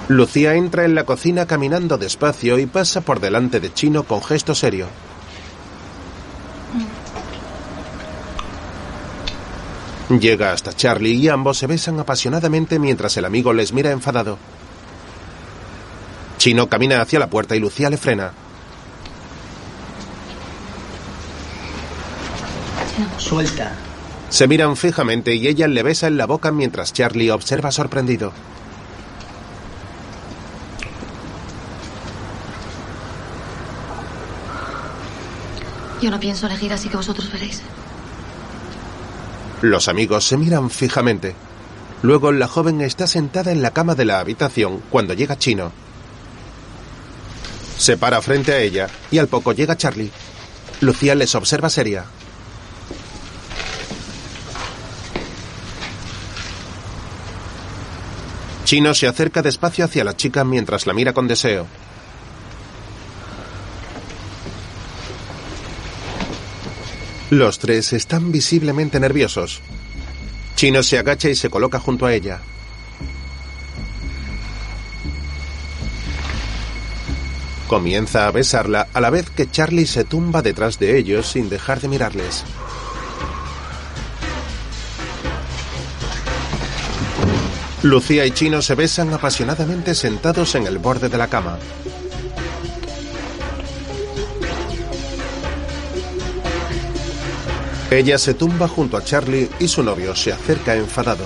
[0.09, 4.55] Lucía entra en la cocina caminando despacio y pasa por delante de Chino con gesto
[4.55, 4.87] serio.
[10.11, 14.37] Llega hasta Charlie y ambos se besan apasionadamente mientras el amigo les mira enfadado.
[16.37, 18.44] Chino camina hacia la puerta y Lucía le frena.
[23.25, 23.73] Suelta.
[24.29, 28.33] Se miran fijamente y ella le besa en la boca mientras Charlie observa sorprendido.
[36.03, 37.63] Yo no pienso elegir, así que vosotros veréis.
[39.63, 41.35] Los amigos se miran fijamente.
[42.03, 45.73] Luego la joven está sentada en la cama de la habitación cuando llega Chino.
[47.79, 50.11] Se para frente a ella y al poco llega Charlie.
[50.83, 52.05] Lucía les observa seria.
[58.65, 61.67] Chino se acerca despacio hacia la chica mientras la mira con deseo.
[67.31, 69.61] Los tres están visiblemente nerviosos.
[70.57, 72.41] Chino se agacha y se coloca junto a ella.
[77.67, 81.81] Comienza a besarla a la vez que Charlie se tumba detrás de ellos sin dejar
[81.81, 82.45] de mirarles.
[87.85, 91.59] Lucía y Chino se besan apasionadamente sentados en el borde de la cama.
[97.91, 101.25] Ella se tumba junto a Charlie y su novio se acerca enfadado.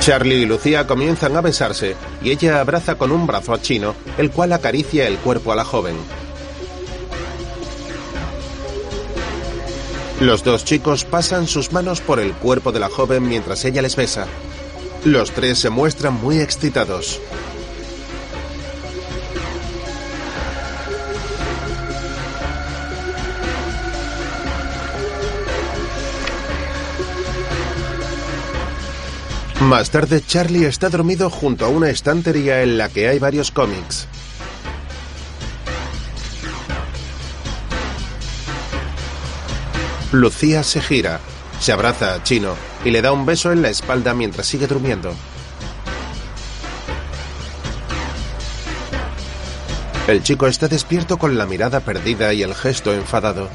[0.00, 4.30] Charlie y Lucía comienzan a besarse y ella abraza con un brazo a Chino, el
[4.30, 5.96] cual acaricia el cuerpo a la joven.
[10.22, 13.96] Los dos chicos pasan sus manos por el cuerpo de la joven mientras ella les
[13.96, 14.28] besa.
[15.04, 17.20] Los tres se muestran muy excitados.
[29.62, 34.06] Más tarde, Charlie está dormido junto a una estantería en la que hay varios cómics.
[40.12, 41.20] Lucía se gira,
[41.58, 45.12] se abraza a Chino y le da un beso en la espalda mientras sigue durmiendo.
[50.06, 53.48] El chico está despierto con la mirada perdida y el gesto enfadado.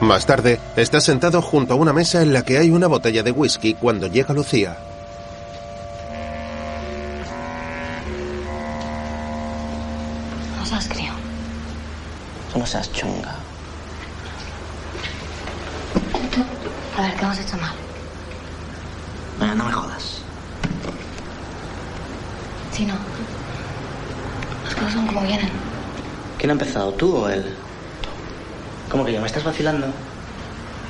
[0.00, 3.30] Más tarde, está sentado junto a una mesa en la que hay una botella de
[3.30, 4.76] whisky cuando llega Lucía.
[12.54, 13.34] No seas chunga.
[16.96, 17.72] A ver, ¿qué hemos hecho mal?
[19.40, 20.18] Venga, no me jodas.
[22.72, 22.94] Chino.
[25.22, 25.48] Vienen.
[26.38, 27.44] ¿Quién ha empezado, tú o él?
[28.90, 29.20] ¿Cómo que yo?
[29.20, 29.86] ¿Me estás vacilando?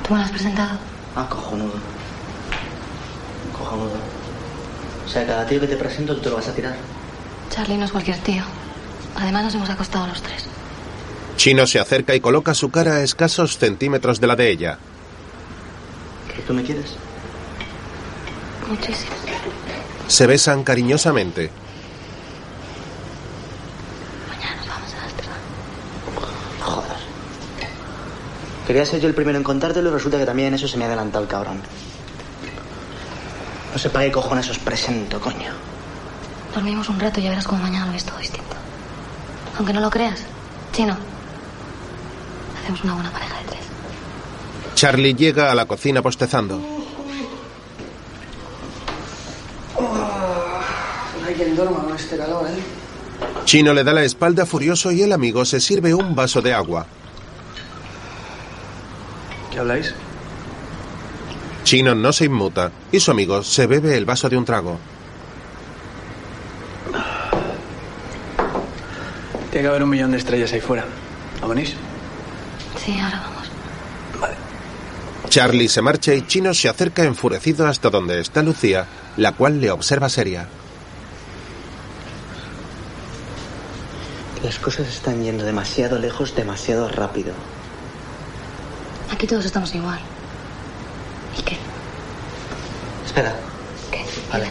[0.05, 0.77] ¿Tú me lo has presentado?
[1.15, 1.73] Ah, cojonudo.
[3.57, 3.91] Cojonudo.
[5.05, 6.75] O sea, cada tío que te presento tú te lo vas a tirar.
[7.49, 8.43] Charlie no es cualquier tío.
[9.15, 10.45] Además nos hemos acostado los tres.
[11.37, 14.77] Chino se acerca y coloca su cara a escasos centímetros de la de ella.
[16.35, 16.95] ¿Que tú me quieres?
[18.67, 19.11] Muchísimo.
[20.07, 21.49] Se besan cariñosamente.
[24.29, 25.37] Mañana nos vamos a Ámsterdam.
[26.61, 26.97] Joder.
[28.65, 30.85] Quería ser yo el primero en contártelo y resulta que también en eso se me
[30.85, 31.61] ha adelantado el cabrón.
[33.73, 35.51] No sé para qué cojones os presento, coño.
[36.53, 38.55] Dormimos un rato y ya verás como mañana lo ves todo distinto.
[39.57, 40.21] Aunque no lo creas,
[40.71, 40.95] Chino.
[42.61, 43.61] Hacemos una buena pareja de tres.
[44.75, 46.59] Charlie llega a la cocina postezando.
[51.21, 52.63] No hay quien duerma con este calor, ¿eh?
[53.45, 56.85] Chino le da la espalda furioso y el amigo se sirve un vaso de agua.
[59.53, 59.93] ¿Qué habláis?
[61.63, 64.79] Chino no se inmuta y su amigo se bebe el vaso de un trago.
[69.51, 70.85] Tiene que haber un millón de estrellas ahí fuera.
[71.39, 71.75] ¿A venís?
[72.83, 74.31] Sí, ahora vamos.
[75.29, 78.87] Charlie se marcha y Chino se acerca enfurecido hasta donde está Lucía,
[79.17, 80.47] la cual le observa seria.
[84.43, 87.33] Las cosas están yendo demasiado lejos, demasiado rápido.
[89.23, 89.99] Aquí todos estamos igual.
[91.39, 91.57] ¿Y qué?
[93.05, 93.33] Espera.
[93.89, 94.03] ¿Qué?
[94.29, 94.49] Vale.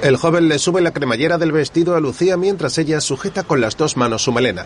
[0.00, 3.76] El joven le sube la cremallera del vestido a Lucía mientras ella sujeta con las
[3.76, 4.64] dos manos su melena.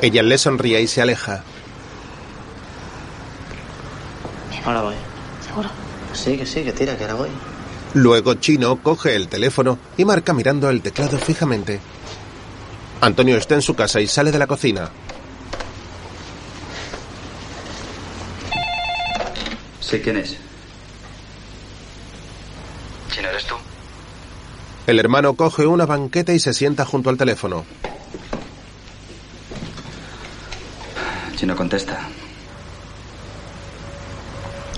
[0.00, 1.42] Ella le sonríe y se aleja.
[4.64, 4.94] Ahora voy.
[5.44, 5.68] ¿Seguro?
[6.12, 7.30] Sí, que sí, que tira, que ahora voy.
[7.94, 11.80] Luego Chino coge el teléfono y marca mirando el teclado fijamente.
[13.00, 14.92] Antonio está en su casa y sale de la cocina.
[19.94, 20.36] Sí, ¿quién es?
[23.12, 23.54] ¿Quién eres tú?
[24.88, 27.64] El hermano coge una banqueta y se sienta junto al teléfono.
[31.36, 32.08] Chino contesta.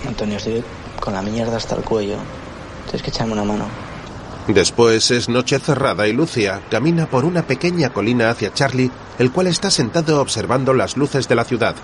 [0.07, 0.63] Antonio, estoy
[1.01, 2.19] con la mierda hasta el cuello.
[2.85, 3.65] Tienes que echarme una mano.
[4.49, 9.47] Después es noche cerrada y Lucia camina por una pequeña colina hacia Charlie, el cual
[9.47, 11.75] está sentado observando las luces de la ciudad.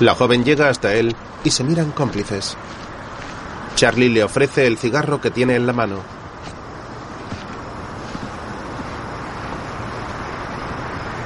[0.00, 2.56] La joven llega hasta él y se miran cómplices.
[3.74, 5.96] Charlie le ofrece el cigarro que tiene en la mano.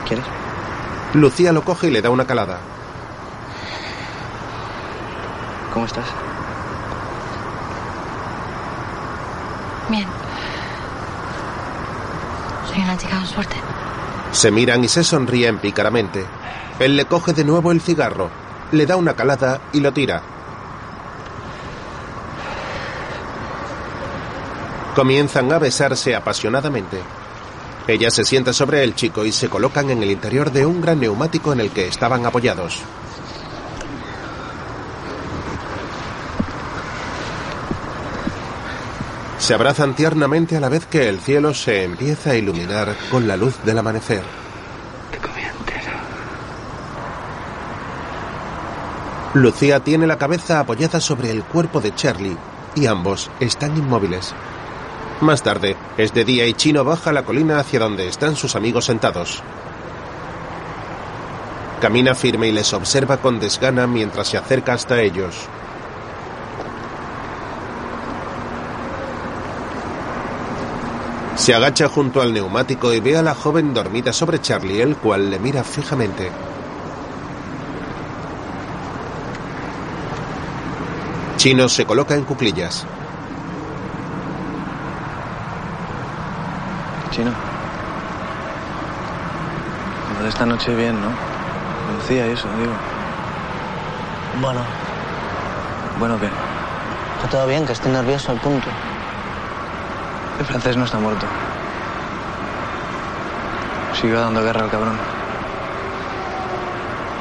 [0.06, 0.24] ¿Quieres?
[1.14, 2.60] Lucía lo coge y le da una calada.
[5.72, 6.06] ¿Cómo estás?
[9.90, 10.06] Bien.
[12.70, 13.56] Soy una chica con suerte.
[14.32, 16.24] Se miran y se sonríen pícaramente.
[16.78, 18.30] Él le coge de nuevo el cigarro,
[18.72, 20.22] le da una calada y lo tira.
[24.96, 27.00] Comienzan a besarse apasionadamente.
[27.86, 31.00] Ella se sienta sobre el chico y se colocan en el interior de un gran
[31.00, 32.80] neumático en el que estaban apoyados.
[39.38, 43.36] Se abrazan tiernamente a la vez que el cielo se empieza a iluminar con la
[43.36, 44.41] luz del amanecer.
[49.34, 52.36] Lucía tiene la cabeza apoyada sobre el cuerpo de Charlie
[52.74, 54.34] y ambos están inmóviles.
[55.22, 58.84] Más tarde, es de día y Chino baja la colina hacia donde están sus amigos
[58.84, 59.42] sentados.
[61.80, 65.34] Camina firme y les observa con desgana mientras se acerca hasta ellos.
[71.36, 75.30] Se agacha junto al neumático y ve a la joven dormida sobre Charlie, el cual
[75.30, 76.30] le mira fijamente.
[81.42, 82.86] Chino se coloca en cuclillas.
[87.10, 87.32] Chino.
[90.16, 91.08] Lo de esta noche bien, ¿no?
[91.96, 92.72] Lucía y eso, digo.
[94.40, 94.60] Bueno,
[95.98, 96.26] Bueno, ¿qué?
[97.16, 98.68] está todo bien, que estoy nervioso al punto.
[100.38, 101.26] El francés no está muerto.
[104.00, 104.96] Sigo dando guerra al cabrón.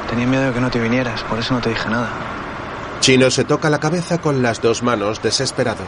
[0.08, 2.21] Tenía miedo de que no te vinieras, por eso no te dije nada.
[3.02, 5.82] Chino se toca la cabeza con las dos manos, desesperado.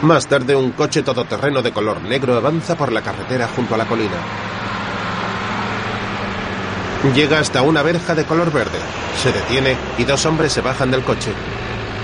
[0.00, 3.84] Más tarde, un coche todoterreno de color negro avanza por la carretera junto a la
[3.84, 4.16] colina.
[7.14, 8.78] Llega hasta una verja de color verde.
[9.22, 11.34] Se detiene y dos hombres se bajan del coche.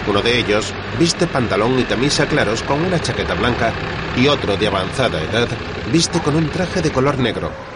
[0.06, 3.72] Uno de ellos viste pantalón y camisa claros con una chaqueta blanca
[4.14, 5.48] y otro de avanzada edad
[5.90, 7.75] viste con un traje de color negro.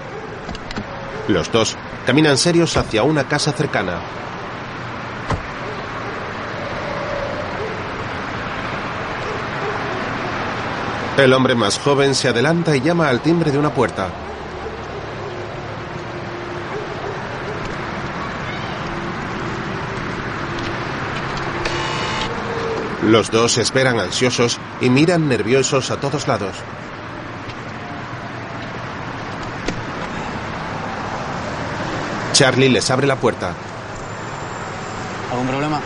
[1.30, 1.76] Los dos
[2.06, 4.00] caminan serios hacia una casa cercana.
[11.16, 14.08] El hombre más joven se adelanta y llama al timbre de una puerta.
[23.04, 26.56] Los dos esperan ansiosos y miran nerviosos a todos lados.
[32.40, 33.52] Charlie les abre la puerta.
[35.30, 35.78] ¿Algún problema?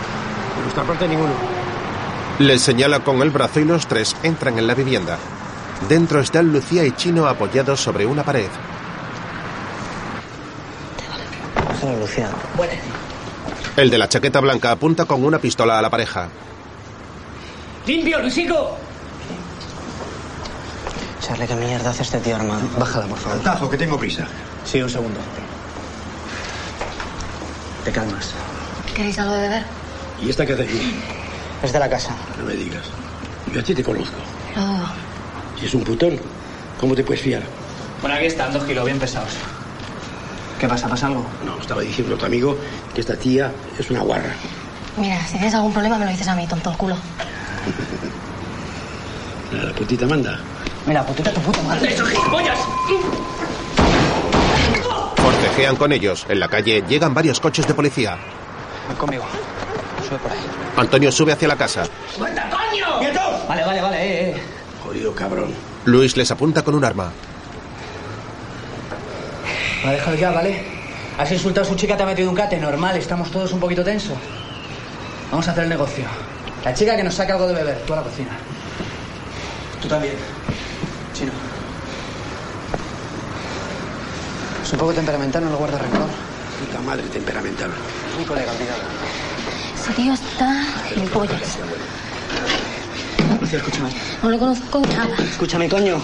[0.54, 1.32] Por nuestra parte, ninguno.
[2.38, 5.18] Les señala con el brazo y los tres entran en la vivienda.
[5.88, 8.46] Dentro están Lucía y Chino apoyados sobre una pared.
[11.80, 12.30] Solo Lucía.
[13.76, 16.28] El de la chaqueta blanca apunta con una pistola a la pareja.
[17.84, 18.78] ¡Limpio, Luisico!
[21.20, 22.60] Charlie, ¿qué mierda hace este tío armado?
[22.78, 23.40] Bájala, por favor.
[23.40, 24.28] Tajo, que tengo prisa.
[24.64, 25.18] Sí, un segundo.
[27.84, 28.32] Te calmas.
[28.94, 29.62] ¿Queréis algo de beber?
[30.22, 30.94] ¿Y esta qué hace aquí?
[31.62, 32.14] Es de la casa.
[32.38, 32.86] No me digas.
[33.52, 34.16] Yo a ti te conozco.
[34.56, 34.86] Lo dudo.
[35.58, 36.18] Si es un putón,
[36.80, 37.42] ¿cómo te puedes fiar?
[38.00, 39.30] Bueno, aquí están, dos kilos bien pesados.
[40.58, 40.88] ¿Qué pasa?
[40.88, 41.26] ¿Pasa algo?
[41.44, 42.56] No, estaba diciendo tu amigo
[42.94, 44.32] que esta tía es una guarra.
[44.96, 46.96] Mira, si tienes algún problema me lo dices a mí, tonto el culo.
[49.52, 50.38] La putita manda.
[50.86, 51.92] Mira, putita tu puta madre.
[51.92, 52.58] ¡Eso, gilipollas!
[55.44, 56.24] Forcejean con ellos.
[56.28, 58.16] En la calle llegan varios coches de policía.
[58.88, 59.24] Ven conmigo.
[60.08, 60.38] Sube por ahí.
[60.76, 61.84] Antonio sube hacia la casa.
[62.16, 63.00] ¡Suelta, coño!
[63.46, 64.42] Vale, vale, vale, eh, eh.
[64.82, 65.52] Jodido cabrón.
[65.84, 67.12] Luis les apunta con un arma.
[69.84, 70.64] Va, déjalo ya, ¿vale?
[71.18, 72.56] Has insultado a su chica, te ha metido un cate.
[72.56, 74.16] Normal, estamos todos un poquito tensos.
[75.30, 76.06] Vamos a hacer el negocio.
[76.64, 78.30] La chica que nos saque algo de beber, tú a la cocina.
[79.82, 80.14] Tú también.
[81.12, 81.32] Chino.
[84.62, 86.08] Es un poco temperamental, no lo guarda rencor.
[86.58, 87.70] Puta madre temperamental.
[88.18, 88.80] Mi colega, olvidado.
[89.80, 91.58] Ese tío está gilipollas.
[93.40, 93.90] Lucía, escúchame.
[94.22, 95.16] No le conozco nada.
[95.22, 95.96] Escúchame, coño.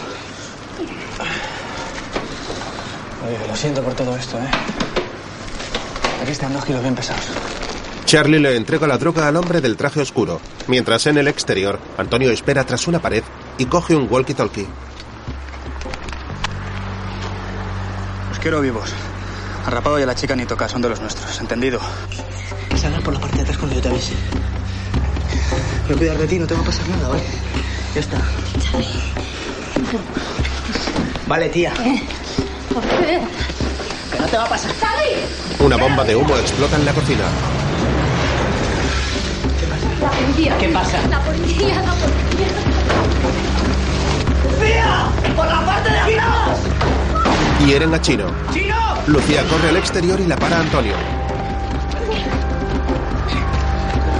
[3.26, 4.50] Oye, lo siento por todo esto, ¿eh?
[6.22, 7.24] Aquí están dos kilos bien pesados.
[8.04, 12.30] Charlie le entrega la droga al hombre del traje oscuro, mientras en el exterior Antonio
[12.30, 13.22] espera tras una pared
[13.58, 14.66] y coge un walkie-talkie.
[18.40, 18.90] Quiero vivos.
[19.66, 21.80] Al rapado y a la chica ni toca, son de los nuestros, ¿entendido?
[22.76, 24.14] Salgan por la parte de atrás cuando yo te avise.
[25.86, 27.22] Voy a cuidar de ti, no te va a pasar nada, ¿vale?
[27.94, 28.18] Ya está.
[31.26, 31.72] Vale, tía.
[32.72, 33.20] ¿Por qué?
[34.12, 34.70] Que no te va a pasar.
[35.58, 37.24] Una bomba de humo explota en la cocina.
[40.00, 40.56] La policía.
[40.58, 40.98] ¿Qué pasa?
[41.08, 42.60] La policía, la policía.
[47.66, 48.26] Hieren a Chino.
[49.06, 50.94] Lucía corre al exterior y la para a Antonio.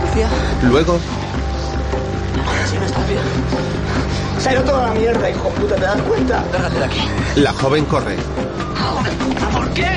[0.07, 0.28] Lucía.
[0.68, 0.99] Luego,
[2.70, 3.20] Sí, me estás bien.
[4.38, 6.45] Se ha ido toda la mierda, hijo puta, ¿te das cuenta?
[6.53, 7.01] Lárgate de aquí.
[7.36, 8.16] la joven corre.
[9.53, 9.88] ¿Por qué?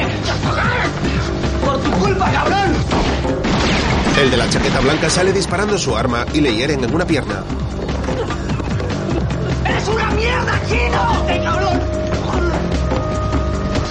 [1.63, 2.73] ¡Por tu culpa, cabrón!
[4.21, 7.43] El de la chaqueta blanca sale disparando su arma y le hieren en una pierna.
[9.65, 11.25] ¡Eres una mierda, chino!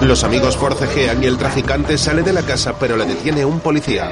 [0.03, 4.11] Los amigos forcejean y el traficante sale de la casa, pero le detiene un policía.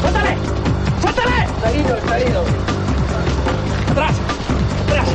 [0.00, 0.36] ¡Suéltale!
[1.02, 1.44] ¡Suéltale!
[1.44, 2.44] Está herido, está herido.
[3.90, 4.12] ¡Atrás!
[4.86, 5.08] ¡Atrás!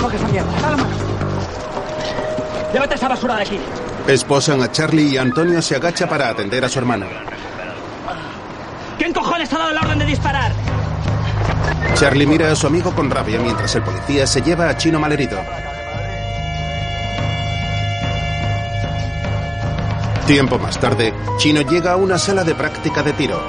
[0.00, 0.52] Coge esa mierda.
[0.62, 0.96] ¡Da la mano!
[2.72, 3.58] Llévate esa basura de aquí.
[4.06, 7.06] Esposan a Charlie y Antonio se agacha para atender a su hermano.
[8.98, 10.52] ¿Quién cojones ha dado la orden de disparar?
[11.98, 15.40] Charlie mira a su amigo con rabia mientras el policía se lleva a Chino malherido.
[20.26, 23.40] Tiempo más tarde, Chino llega a una sala de práctica de tiro.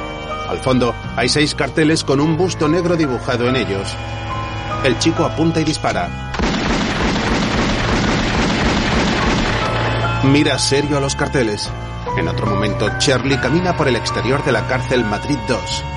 [0.47, 3.93] Al fondo hay seis carteles con un busto negro dibujado en ellos.
[4.85, 6.07] El chico apunta y dispara.
[10.23, 11.69] Mira serio a los carteles.
[12.17, 15.96] En otro momento, Charlie camina por el exterior de la cárcel Madrid 2.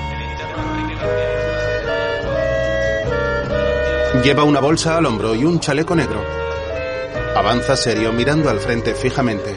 [4.23, 6.23] Lleva una bolsa al hombro y un chaleco negro.
[7.35, 9.55] Avanza serio mirando al frente fijamente.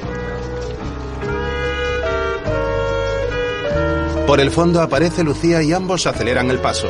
[4.27, 6.89] Por el fondo aparece Lucía y ambos aceleran el paso.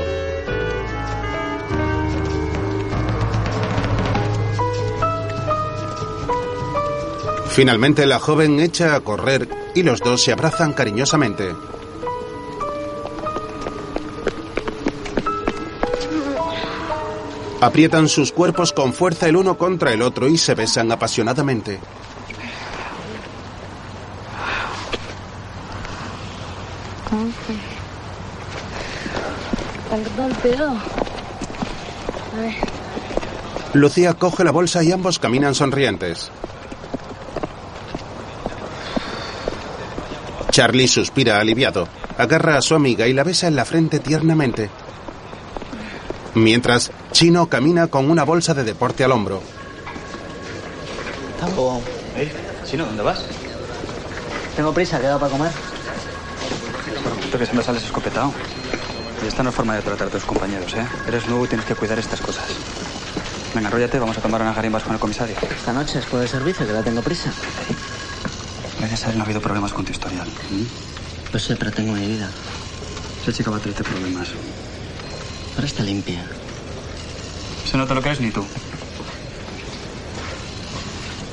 [7.49, 11.55] Finalmente la joven echa a correr y los dos se abrazan cariñosamente.
[17.65, 21.81] Aprietan sus cuerpos con fuerza el uno contra el otro y se besan apasionadamente.
[33.73, 36.31] Lucía coge la bolsa y ambos caminan sonrientes.
[40.51, 41.89] Charlie suspira aliviado,
[42.19, 44.69] agarra a su amiga y la besa en la frente tiernamente.
[46.35, 49.43] Mientras, Chino camina con una bolsa de deporte al hombro.
[51.39, 51.81] Tampoco.
[52.17, 52.33] ¿Eh?
[52.65, 53.25] Chino, ¿dónde vas?
[54.57, 55.53] Tengo prisa, quedado para comer.
[57.31, 58.33] Tú que siempre sales escopetado.
[59.23, 60.87] Y esta no es forma de tratar a tus compañeros, ¿eh?
[61.07, 62.45] Eres nuevo y tienes que cuidar estas cosas.
[63.55, 65.37] Venga, arróllate, vamos a tomar unas garimbas con el comisario.
[65.57, 67.33] Esta noche después del servicio, que ya tengo prisa.
[68.79, 70.27] Gracias a él no ha habido problemas con tu historial.
[71.33, 72.29] Lo sé, pero tengo mi vida.
[73.23, 74.29] Esa chica va a traerte problemas.
[75.55, 76.25] Ahora está limpia.
[77.65, 78.45] Eso no te lo crees ni tú.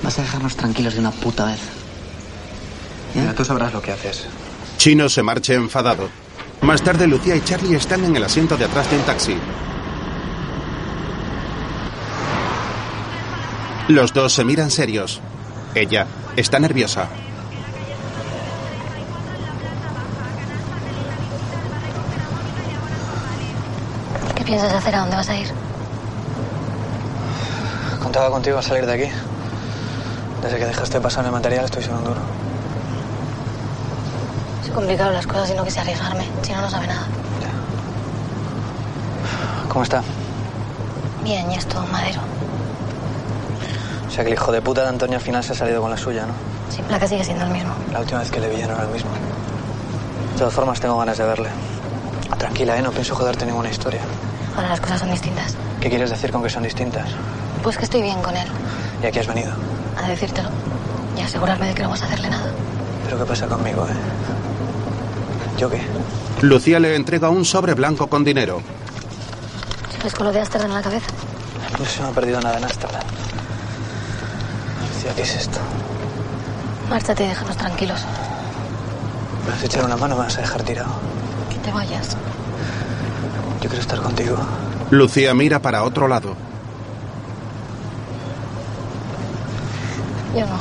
[0.04, 1.60] Vas a dejarnos tranquilos de una puta vez.
[3.14, 4.26] Mira, tú sabrás lo que haces.
[4.78, 6.10] Chino se marcha enfadado.
[6.62, 9.36] Más tarde, Lucía y Charlie están en el asiento de atrás de un taxi.
[13.88, 15.20] Los dos se miran serios.
[15.76, 17.10] Ella está nerviosa.
[24.52, 24.94] Piensas hacer?
[24.94, 25.48] ¿A dónde vas a ir?
[28.04, 29.12] Contaba contigo a salir de aquí.
[30.42, 32.20] Desde que dejaste pasar el material estoy sin un duro.
[34.66, 36.26] Se complicaron las cosas y no quise arriesgarme.
[36.42, 37.08] Si no, no sabe nada.
[39.70, 40.04] ¿Cómo está?
[41.24, 42.20] Bien, y esto, madero.
[44.10, 45.90] O sea que el hijo de puta de Antonio al final se ha salido con
[45.90, 46.34] la suya, ¿no?
[46.70, 47.74] Sin placa sigue siendo el mismo.
[47.94, 49.12] La última vez que le vi ya no era el mismo.
[50.34, 51.50] De todas formas, tengo ganas de verle.
[52.38, 52.82] Tranquila, ¿eh?
[52.82, 54.02] No pienso joderte ninguna historia.
[54.62, 55.56] Ahora las cosas son distintas.
[55.80, 57.10] ¿Qué quieres decir con que son distintas?
[57.64, 58.48] Pues que estoy bien con él.
[59.02, 59.52] ¿Y aquí has venido?
[59.98, 60.50] A decírtelo.
[61.18, 62.52] Y asegurarme de que no vas a hacerle nada.
[63.06, 65.58] ¿Pero qué pasa conmigo, eh?
[65.58, 65.82] ¿Yo qué?
[66.42, 68.62] Lucía le entrega un sobre blanco con dinero.
[69.98, 71.08] ¿Sabes con lo de Amsterdam en la cabeza?
[71.80, 73.02] No se me ha perdido nada en Amsterdam.
[74.94, 75.58] Lucía, ¿qué es esto?
[76.88, 78.02] Márchate y déjanos tranquilos.
[79.44, 80.92] ¿Me vas a echar una mano o me vas a dejar tirado?
[81.50, 82.16] Que te vayas.
[83.72, 84.38] Quiero estar contigo.
[84.90, 86.36] Lucía mira para otro lado.
[90.36, 90.60] Yo no.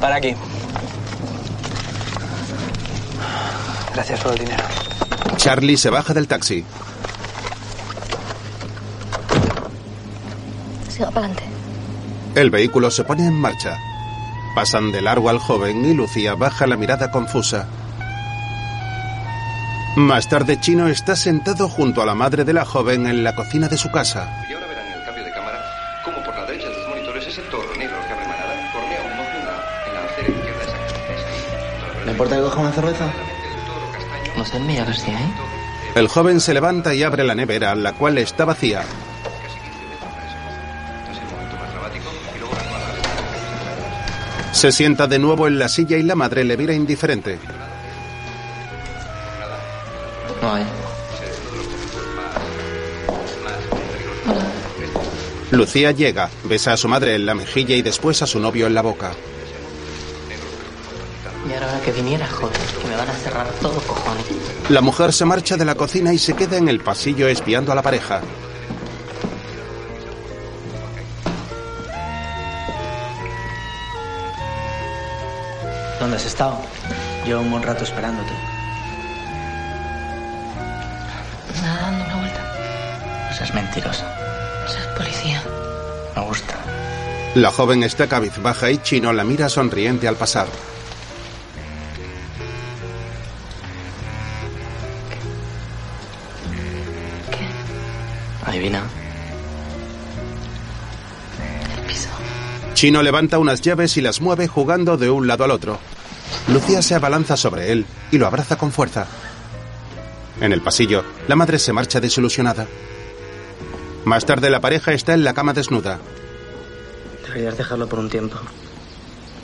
[0.00, 0.34] Para aquí.
[3.92, 4.64] Gracias por el dinero.
[5.36, 6.64] Charlie se baja del taxi.
[10.88, 11.44] Siga para adelante.
[12.34, 13.76] El vehículo se pone en marcha.
[14.54, 17.68] Pasan de largo al joven y Lucía baja la mirada confusa.
[19.96, 23.68] Más tarde, Chino está sentado junto a la madre de la joven en la cocina
[23.68, 24.42] de su casa.
[24.48, 25.60] Y ahora verán en el cambio de cámara
[26.02, 29.20] cómo por la derecha de los monitores ese torro negro que abre manada cornea un
[29.20, 32.04] ojo en la, en la acera izquierda exactamente.
[32.06, 33.12] ¿Le importa que coja una cerveza?
[34.36, 35.34] No sé, mira ver si hay.
[35.94, 38.84] El joven se levanta y abre la nevera, la cual está vacía.
[44.52, 47.38] Se sienta de nuevo en la silla y la madre le mira indiferente.
[50.42, 50.64] No hay.
[55.52, 58.74] Lucía llega, besa a su madre en la mejilla y después a su novio en
[58.74, 59.12] la boca.
[61.48, 64.24] Y ahora que viniera, joder, que me van a cerrar todo, cojones.
[64.68, 67.74] La mujer se marcha de la cocina y se queda en el pasillo espiando a
[67.74, 68.20] la pareja.
[76.00, 76.58] ¿Dónde has estado?
[77.24, 78.51] Llevo un buen rato esperándote.
[83.72, 84.06] Mentirosa.
[84.96, 85.42] Policía.
[86.14, 86.54] Me gusta.
[87.34, 90.46] La joven está cabizbaja y Chino la mira sonriente al pasar.
[98.44, 98.82] Adivina.
[101.74, 102.08] El piso.
[102.74, 105.78] Chino levanta unas llaves y las mueve jugando de un lado al otro.
[106.48, 109.06] Lucía se abalanza sobre él y lo abraza con fuerza.
[110.40, 112.66] En el pasillo, la madre se marcha desilusionada.
[114.04, 116.00] Más tarde la pareja está en la cama desnuda.
[117.26, 118.36] Deberías dejarlo por un tiempo.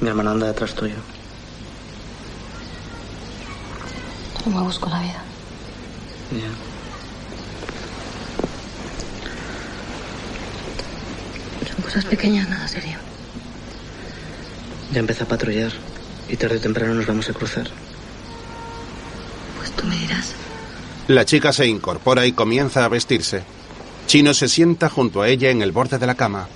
[0.01, 0.97] Mi hermana anda detrás tuyo.
[4.45, 5.23] Yo me busco la vida.
[6.33, 6.51] Ya.
[11.73, 12.99] Son cosas pequeñas, nada serio.
[14.93, 15.73] Ya empecé a patrullar
[16.29, 17.69] y tarde o temprano nos vamos a cruzar.
[19.57, 20.33] Pues tú me dirás.
[21.07, 23.58] La chica se incorpora y comienza a vestirse.
[24.09, 26.49] Chino se sienta junto a ella en el borde de la cama.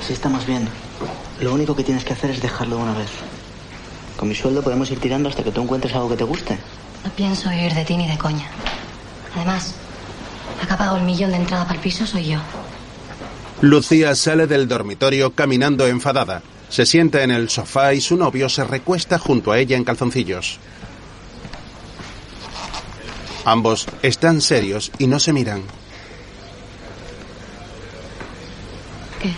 [0.00, 0.66] Así estamos bien.
[1.42, 3.10] Lo único que tienes que hacer es dejarlo de una vez.
[4.16, 6.56] Con mi sueldo podemos ir tirando hasta que tú encuentres algo que te guste.
[7.04, 8.46] No pienso vivir de ti ni de coña.
[9.36, 9.74] Además,
[10.58, 12.38] la que ha pagado el millón de entrada para el piso soy yo.
[13.60, 16.40] Lucía sale del dormitorio caminando enfadada.
[16.70, 20.58] Se sienta en el sofá y su novio se recuesta junto a ella en calzoncillos.
[23.44, 25.62] Ambos están serios y no se miran.
[29.20, 29.32] ¿Qué?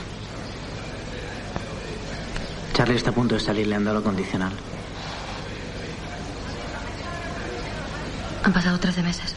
[2.74, 4.52] Charlie está a punto de salir, le han dado lo condicional.
[8.44, 9.34] Han pasado 13 meses.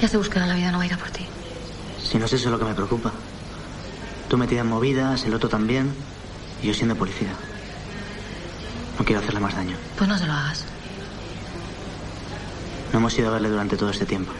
[0.00, 1.26] Ya se buscará la vida, no va a ir a por ti.
[2.04, 3.12] Si no es eso lo que me preocupa.
[4.28, 5.94] Tú metida en movidas, el otro también,
[6.62, 7.30] y yo siendo policía.
[8.98, 9.76] No quiero hacerle más daño.
[9.96, 10.64] Pues no se lo hagas.
[12.92, 14.32] No hemos ido a verle durante todo este tiempo.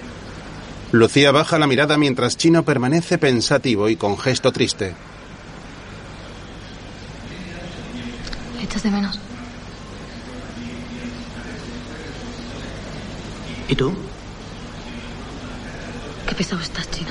[0.93, 4.95] Lucía baja la mirada mientras Chino permanece pensativo y con gesto triste.
[8.57, 9.21] ¿Le echas de menos?
[13.69, 13.93] ¿Y tú?
[16.27, 17.11] Qué pesado estás, Chino.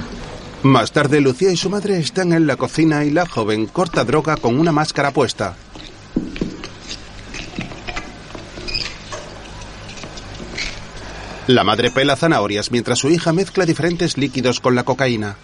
[0.63, 4.37] Más tarde, Lucía y su madre están en la cocina y la joven corta droga
[4.37, 5.55] con una máscara puesta.
[11.47, 15.37] La madre pela zanahorias mientras su hija mezcla diferentes líquidos con la cocaína.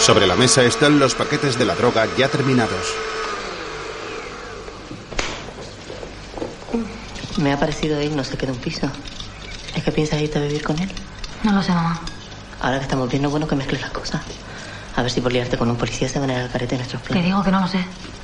[0.00, 2.94] Sobre la mesa están los paquetes de la droga ya terminados.
[7.38, 8.88] Me ha parecido ir, no se queda un piso.
[9.74, 10.88] ¿Es que piensas irte a vivir con él?
[11.42, 12.00] No lo sé, mamá.
[12.60, 14.22] Ahora que estamos es bueno que mezcles las cosas.
[14.94, 17.02] A ver si por liarte con un policía se van a ir al carete nuestros
[17.02, 17.24] Te planes.
[17.26, 17.78] digo que no lo sé.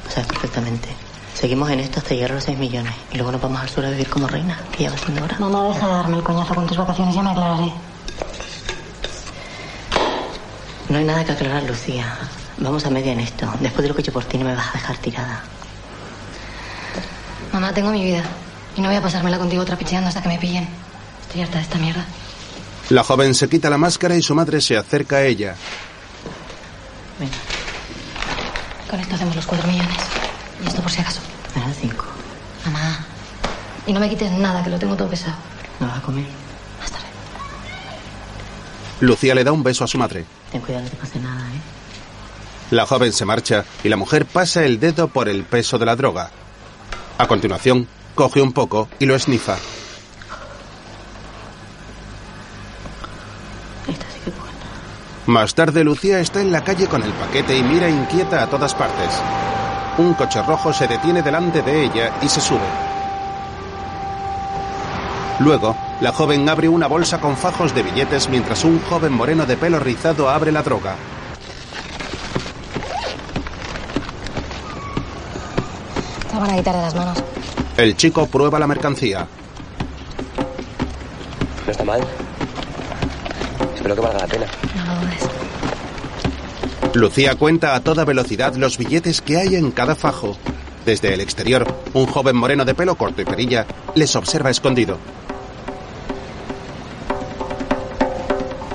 [0.05, 0.89] Lo sabes perfectamente.
[1.35, 2.93] Seguimos en esto hasta llegar a los 6 millones.
[3.11, 5.37] Y luego nos vamos al sur a vivir como reina, que ya va siendo hora.
[5.39, 7.73] Mamá, deja de darme el coñazo con tus vacaciones, ya me aclararé.
[10.89, 12.19] No hay nada que aclarar, Lucía.
[12.59, 13.51] Vamos a media en esto.
[13.61, 15.43] Después de lo que he hecho por ti, no me vas a dejar tirada.
[17.53, 18.23] Mamá, tengo mi vida.
[18.77, 20.69] Y no voy a pasármela contigo trapicheando hasta que me pillen.
[21.23, 22.05] Estoy harta de esta mierda.
[22.91, 25.55] La joven se quita la máscara y su madre se acerca a ella.
[28.91, 30.22] Con esto hacemos los cuatro millones.
[30.63, 31.21] Y esto por si acaso.
[31.55, 32.05] Dan cinco.
[32.65, 33.05] Mamá.
[33.87, 35.37] Y no me quites nada, que lo tengo todo pesado.
[35.81, 36.27] ¿No vas a comer?
[39.01, 40.25] Lucía le da un beso a su madre.
[40.53, 41.61] Ten cuidado, no te pase nada, ¿eh?
[42.71, 45.97] La joven se marcha y la mujer pasa el dedo por el peso de la
[45.97, 46.31] droga.
[47.19, 49.57] A continuación, coge un poco y lo esnifa.
[55.27, 58.75] Más tarde, Lucía está en la calle con el paquete y mira inquieta a todas
[58.75, 59.21] partes.
[59.99, 62.61] Un coche rojo se detiene delante de ella y se sube.
[65.39, 69.57] Luego, la joven abre una bolsa con fajos de billetes mientras un joven moreno de
[69.57, 70.95] pelo rizado abre la droga.
[76.31, 77.23] Te van a quitar de las manos.
[77.77, 79.27] El chico prueba la mercancía.
[81.67, 82.01] No está mal.
[83.75, 84.47] Espero que valga la pena.
[84.77, 85.42] No lo dudes.
[86.95, 90.37] Lucía cuenta a toda velocidad los billetes que hay en cada fajo.
[90.85, 94.99] Desde el exterior, un joven moreno de pelo corto y perilla les observa escondido.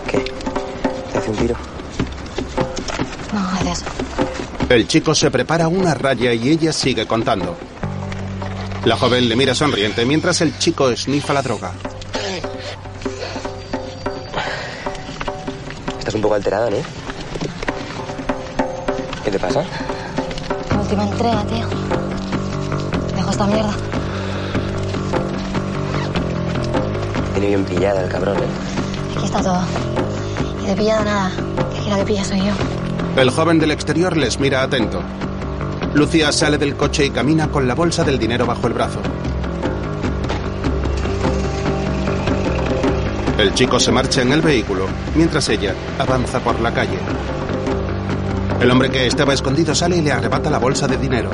[0.09, 0.25] ¿Qué?
[1.11, 1.55] ¿Te hace un tiro?
[3.33, 3.83] No, gracias.
[4.69, 7.55] El chico se prepara una raya y ella sigue contando.
[8.85, 11.73] La joven le mira sonriente mientras el chico esnifa la droga.
[15.99, 17.06] Estás un poco alterada, ¿no?
[19.27, 19.61] ¿Qué te pasa?
[20.69, 21.67] La última entrega, tío.
[23.13, 23.73] Dejo esta mierda.
[27.33, 29.17] Tiene bien pillada el cabrón, ¿eh?
[29.17, 29.59] Aquí está todo.
[30.63, 31.31] Y de pillada nada.
[31.73, 32.53] Que aquí la que pilla soy yo.
[33.17, 35.01] El joven del exterior les mira atento.
[35.93, 39.01] Lucía sale del coche y camina con la bolsa del dinero bajo el brazo.
[43.37, 46.99] El chico se marcha en el vehículo mientras ella avanza por la calle.
[48.61, 51.29] El hombre que estaba escondido sale y le arrebata la bolsa de dinero.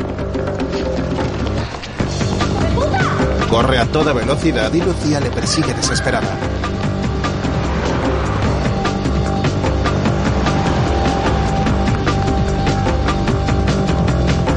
[3.49, 6.38] Corre a toda velocidad y Lucía le persigue desesperada.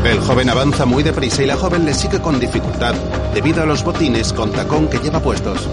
[0.04, 2.94] El joven avanza muy deprisa y la joven le sigue con dificultad
[3.34, 5.68] debido a los botines con tacón que lleva puestos.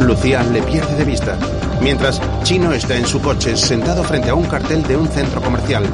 [0.00, 1.36] Lucía le pierde de vista,
[1.80, 5.84] mientras Chino está en su coche sentado frente a un cartel de un centro comercial.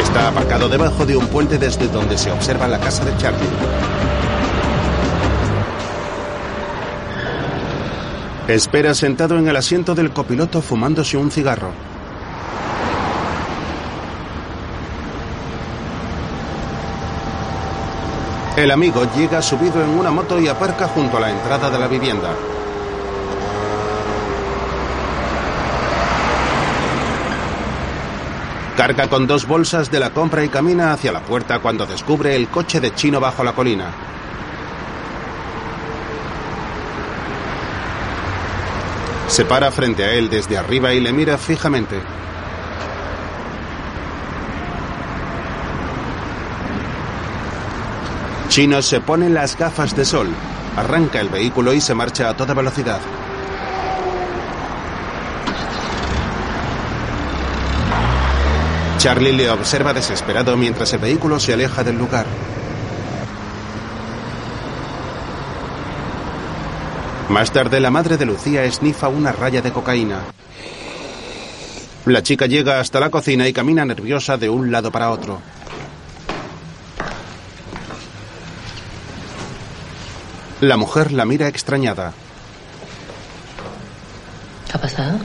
[0.00, 3.48] Está aparcado debajo de un puente desde donde se observa la casa de Charlie.
[8.48, 11.89] Espera sentado en el asiento del copiloto fumándose un cigarro.
[18.60, 21.88] El amigo llega subido en una moto y aparca junto a la entrada de la
[21.88, 22.28] vivienda.
[28.76, 32.48] Carga con dos bolsas de la compra y camina hacia la puerta cuando descubre el
[32.48, 33.86] coche de Chino bajo la colina.
[39.28, 41.96] Se para frente a él desde arriba y le mira fijamente.
[48.50, 50.26] Chino se pone las gafas de sol,
[50.76, 53.00] arranca el vehículo y se marcha a toda velocidad.
[58.98, 62.26] Charlie le observa desesperado mientras el vehículo se aleja del lugar.
[67.28, 70.22] Más tarde, la madre de Lucía esnifa una raya de cocaína.
[72.04, 75.40] La chica llega hasta la cocina y camina nerviosa de un lado para otro.
[80.60, 82.12] La mujer la mira extrañada.
[84.66, 85.18] ¿Qué ha pasado?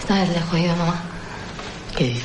[0.00, 1.02] Esta vez le he jodido a mamá.
[1.94, 2.24] ¿Qué dices?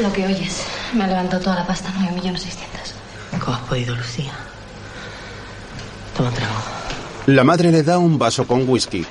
[0.00, 0.62] Lo que oyes.
[0.94, 2.94] Me ha levantado toda la pasta, 9 millones 600.
[3.44, 4.32] ¿Cómo has podido, Lucía?
[6.16, 6.54] Toma un trago.
[7.26, 9.04] La madre le da un vaso con whisky.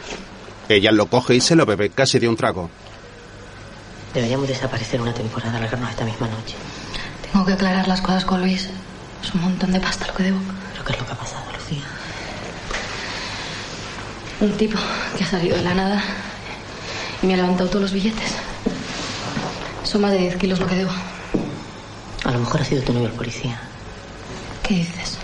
[0.68, 2.70] Ella lo coge y se lo bebe casi de un trago.
[4.14, 6.56] Deberíamos desaparecer una temporada, largarnos esta misma noche.
[7.32, 8.70] Tengo que aclarar las cosas con Luis.
[9.24, 10.40] Es un montón de pasta lo que debo.
[10.72, 11.84] ¿Pero qué es lo que ha pasado, Lucía?
[14.42, 14.78] Un tipo
[15.18, 16.04] que ha salido de la nada
[17.22, 18.36] y me ha levantado todos los billetes.
[19.84, 20.92] Son más de 10 kilos lo que debo.
[22.26, 23.60] A lo mejor ha sido tu novio el policía.
[24.62, 25.18] ¿Qué dices?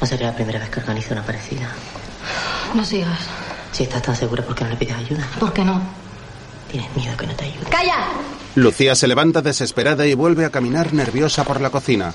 [0.00, 1.68] No sería la primera vez que organiza una parecida.
[2.74, 3.20] No sigas.
[3.72, 5.26] Si estás tan segura, ¿por qué no le pides ayuda?
[5.38, 5.80] ¿Por qué no?
[6.70, 7.64] Tienes miedo que no te ayude.
[7.70, 8.06] ¡Calla!
[8.54, 12.12] Lucía se levanta desesperada y vuelve a caminar nerviosa por la cocina.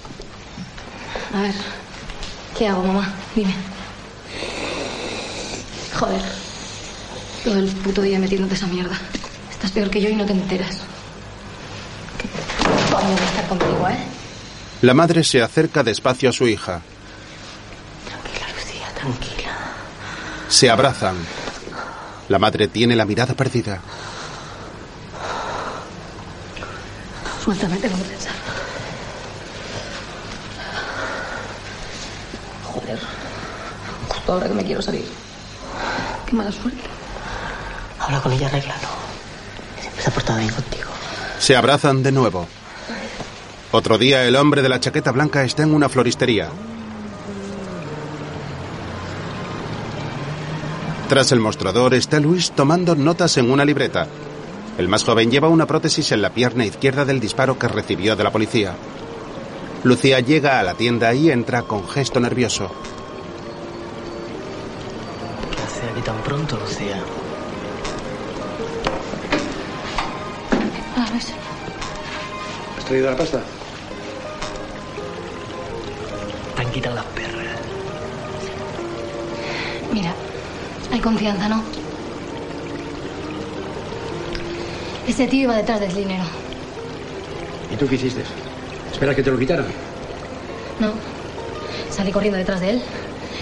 [1.34, 1.53] A ver,
[2.57, 3.13] ¿qué hago, mamá?
[3.36, 3.53] Dime.
[5.99, 6.21] Joder.
[7.43, 8.97] Todo el puto día metiéndote esa mierda.
[9.51, 10.78] Estás peor que yo y no te enteras.
[12.17, 13.97] ¿Qué coño voy a estar contigo, eh?
[14.82, 16.82] La madre se acerca despacio a su hija.
[18.05, 19.57] Tranquila, Lucía, tranquila.
[20.49, 21.15] Se abrazan.
[22.30, 23.80] La madre tiene la mirada perdida.
[27.43, 28.34] Suéltame, tengo que pensar.
[32.65, 32.99] Joder.
[34.09, 35.05] Justo ahora que me quiero salir.
[36.25, 36.82] Qué mala suerte.
[37.99, 38.88] Habla con ella, arréglalo.
[39.80, 40.89] Siempre se ha portado bien contigo.
[41.39, 42.47] Se abrazan de nuevo.
[43.71, 46.49] Otro día el hombre de la chaqueta blanca está en una floristería.
[51.09, 54.07] Tras el mostrador está Luis tomando notas en una libreta.
[54.78, 58.23] El más joven lleva una prótesis en la pierna izquierda del disparo que recibió de
[58.23, 58.75] la policía.
[59.84, 62.71] Lucía llega a la tienda y entra con gesto nervioso.
[66.08, 66.95] Tan pronto, Lucía.
[70.95, 71.34] Ah, Luis.
[72.78, 73.41] ¿Has traído la pasta?
[76.55, 77.45] Te han quitado las perras.
[79.91, 80.14] Mira,
[80.93, 81.62] hay confianza, ¿no?
[85.10, 86.24] Ese tío iba detrás del dinero.
[87.70, 88.24] ¿Y tú qué hiciste?
[88.93, 89.66] ¿Esperas que te lo quitaran?
[90.80, 90.93] No.
[91.91, 92.82] Salí corriendo detrás de él,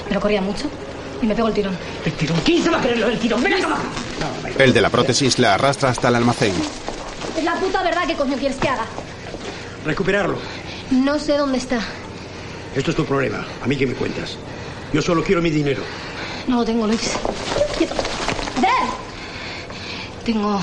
[0.08, 0.68] pero corría mucho
[1.26, 1.78] y me pegó el tirón.
[2.06, 2.40] ¿El tirón?
[2.46, 3.44] ¿Quién se va a creer lo del tirón?
[3.44, 3.78] ¡Ven acá!
[4.58, 6.54] El de la prótesis la arrastra hasta el almacén.
[7.36, 8.86] Es la puta verdad que coño quieres que haga.
[9.84, 10.38] Recuperarlo.
[10.92, 11.80] No sé dónde está.
[12.76, 13.46] Esto es tu problema.
[13.64, 14.38] ¿A mí qué me cuentas?
[14.94, 15.82] Yo solo quiero mi dinero.
[16.48, 17.14] No lo tengo, Luis.
[17.78, 17.96] ¡Quieto!
[18.62, 18.70] ¡Der!
[20.24, 20.62] Tengo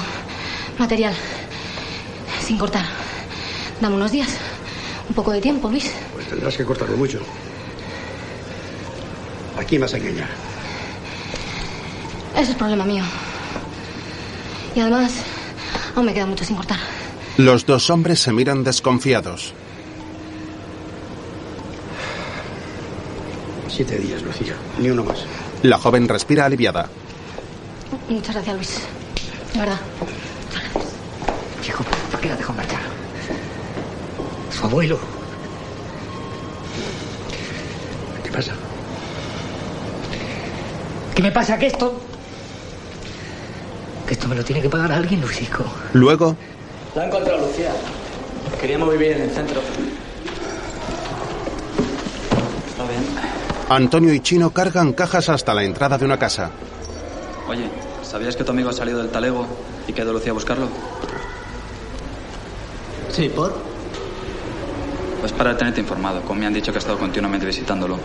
[0.78, 1.14] material.
[2.46, 2.84] Sin cortar.
[3.80, 4.28] Dame unos días.
[5.08, 5.90] Un poco de tiempo, Luis.
[6.14, 7.20] Pues tendrás que cortarlo mucho.
[9.58, 10.51] ¿A quién vas a engañar?
[12.36, 13.04] Ese es problema mío.
[14.74, 15.12] Y además,
[15.94, 16.78] aún me queda mucho sin cortar.
[17.36, 19.54] Los dos hombres se miran desconfiados.
[23.68, 24.54] Siete días, Lucía.
[24.78, 25.18] Ni uno más.
[25.62, 26.88] La joven respira aliviada.
[28.08, 28.80] Muchas gracias, Luis.
[29.54, 29.80] De verdad.
[31.66, 32.80] Hijo, ¿por qué la dejó marchar?
[34.50, 34.98] Su abuelo.
[38.24, 38.52] ¿Qué pasa?
[41.14, 41.58] ¿Qué me pasa?
[41.58, 42.00] Que esto...
[44.06, 45.64] Que esto me lo tiene que pagar alguien, Luisico.
[45.92, 46.36] Luego,
[46.94, 47.72] La he encontrado, Lucía.
[48.60, 49.60] Queríamos vivir en el centro.
[52.68, 53.02] Está bien.
[53.68, 56.50] Antonio y Chino cargan cajas hasta la entrada de una casa.
[57.48, 57.68] Oye,
[58.02, 59.46] ¿sabías que tu amigo ha salido del talego
[59.86, 60.68] y que ha ido Lucía a buscarlo?
[63.10, 63.54] Sí, ¿por?
[65.20, 67.98] Pues para tenerte informado, como me han dicho que ha estado continuamente visitándolo.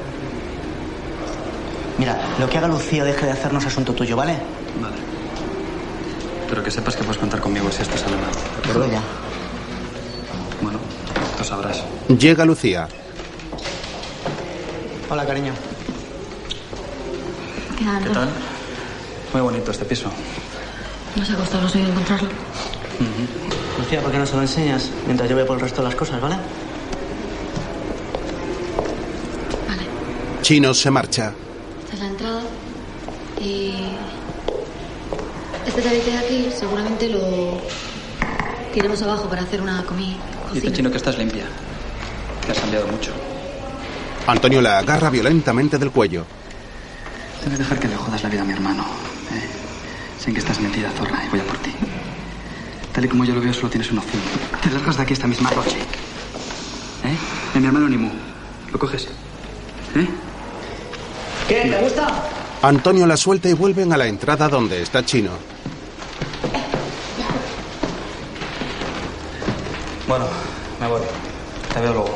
[1.98, 4.38] Mira, lo que haga Lucía deje de hacernos asunto tuyo, ¿vale?
[4.82, 5.17] Vale.
[6.50, 8.32] Pero que sepas que puedes contar conmigo si esto sale mal.
[8.64, 8.92] ¿De acuerdo?
[8.92, 9.02] Ya.
[10.62, 10.80] Bueno,
[11.38, 11.84] lo sabrás.
[12.08, 12.88] Llega Lucía.
[15.10, 15.54] Hola, cariño.
[17.78, 18.04] ¿Qué tal?
[18.04, 18.30] ¿Qué tal?
[19.34, 20.10] Muy bonito este piso.
[21.16, 22.30] No se ha costado lo suyo encontrarlo.
[23.78, 25.96] Lucía, ¿por qué no se lo enseñas mientras yo voy por el resto de las
[25.96, 26.38] cosas, ¿vale?
[30.42, 31.34] Chino se marcha.
[31.84, 32.42] Esta es la entrada.
[33.42, 33.87] Y.
[35.78, 37.62] Este tabique de aquí seguramente lo
[38.74, 40.18] tiremos abajo para hacer una comi
[40.52, 40.74] Dice.
[40.74, 41.46] Chino que estás limpia.
[42.44, 43.12] Que has cambiado mucho.
[44.26, 46.26] Antonio la agarra violentamente del cuello.
[47.44, 48.86] Debes dejar que le jodas la vida a mi hermano.
[49.32, 49.48] ¿eh?
[50.20, 51.72] Sé que estás metida, zorra, y voy a por ti.
[52.92, 54.24] Tal y como yo lo veo, solo tienes una opción.
[54.64, 55.78] Te largas de aquí esta misma noche.
[55.78, 57.18] ¿Eh?
[57.54, 58.10] De mi hermano Nimu.
[58.72, 59.10] ¿Lo coges?
[59.96, 60.08] ¿Eh?
[61.48, 61.70] ¿Qué?
[61.70, 62.37] ¿Te gusta?
[62.62, 65.32] Antonio la suelta y vuelven a la entrada donde está Chino.
[70.08, 70.26] Bueno,
[70.80, 71.02] me voy.
[71.74, 72.16] Te veo luego.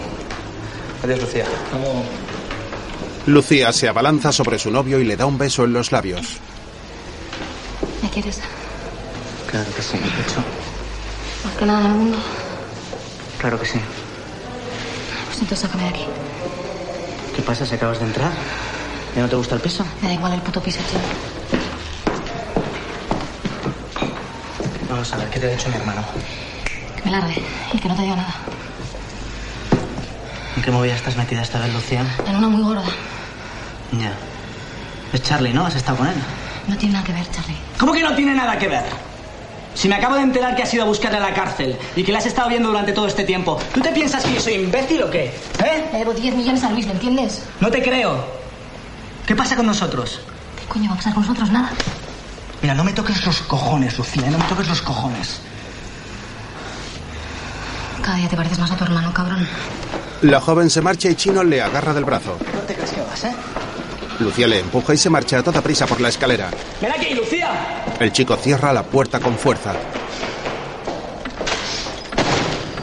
[1.03, 1.45] Adiós, Lucía.
[3.27, 6.39] Lucía se abalanza sobre su novio y le da un beso en los labios.
[8.01, 8.39] ¿Me quieres?
[9.49, 10.43] Claro que sí, hecho.
[11.43, 12.17] Más que nada en el mundo.
[13.39, 13.79] Claro que sí.
[15.27, 16.05] Pues entonces sácame de aquí.
[17.35, 18.31] ¿Qué pasa si acabas de entrar?
[19.16, 19.86] ¿Ya no te gusta el piso?
[20.01, 20.99] Me da igual el puto piso, tío.
[24.89, 26.01] Vamos a ver, ¿qué te ha dicho mi hermano?
[26.95, 27.41] Que me largue
[27.74, 28.36] y que no te diga nada.
[30.55, 32.05] ¿En qué movida estás metida esta vez, Lucía?
[32.28, 32.84] En una muy gorda.
[33.93, 34.14] Ya.
[35.14, 35.66] Es Charlie, ¿no?
[35.66, 36.16] ¿Has estado con él?
[36.68, 37.57] No tiene nada que ver, Charlie.
[37.78, 38.84] ¿Cómo que no tiene nada que ver?
[39.74, 42.12] Si me acabo de enterar que has ido a buscarle a la cárcel y que
[42.12, 45.03] la has estado viendo durante todo este tiempo, ¿tú te piensas que yo soy imbécil
[45.03, 45.26] o qué?
[45.64, 45.89] ¿Eh?
[45.91, 47.43] Le debo 10 millones a Luis, ¿lo entiendes?
[47.59, 48.40] No te creo.
[49.32, 50.19] ¿Qué pasa con nosotros?
[50.59, 51.49] ¿Qué coño va a pasar con nosotros?
[51.51, 51.69] Nada.
[52.61, 55.39] Mira, no me toques los cojones, Lucía, no me toques los cojones.
[58.03, 59.47] Cada día te pareces más a tu hermano, cabrón.
[60.23, 62.38] La joven se marcha y Chino le agarra del brazo.
[62.53, 63.34] No te crees que vas, ¿eh?
[64.19, 66.49] Lucía le empuja y se marcha a toda prisa por la escalera.
[66.82, 67.86] ¡Ven aquí, Lucía!
[68.01, 69.71] El chico cierra la puerta con fuerza.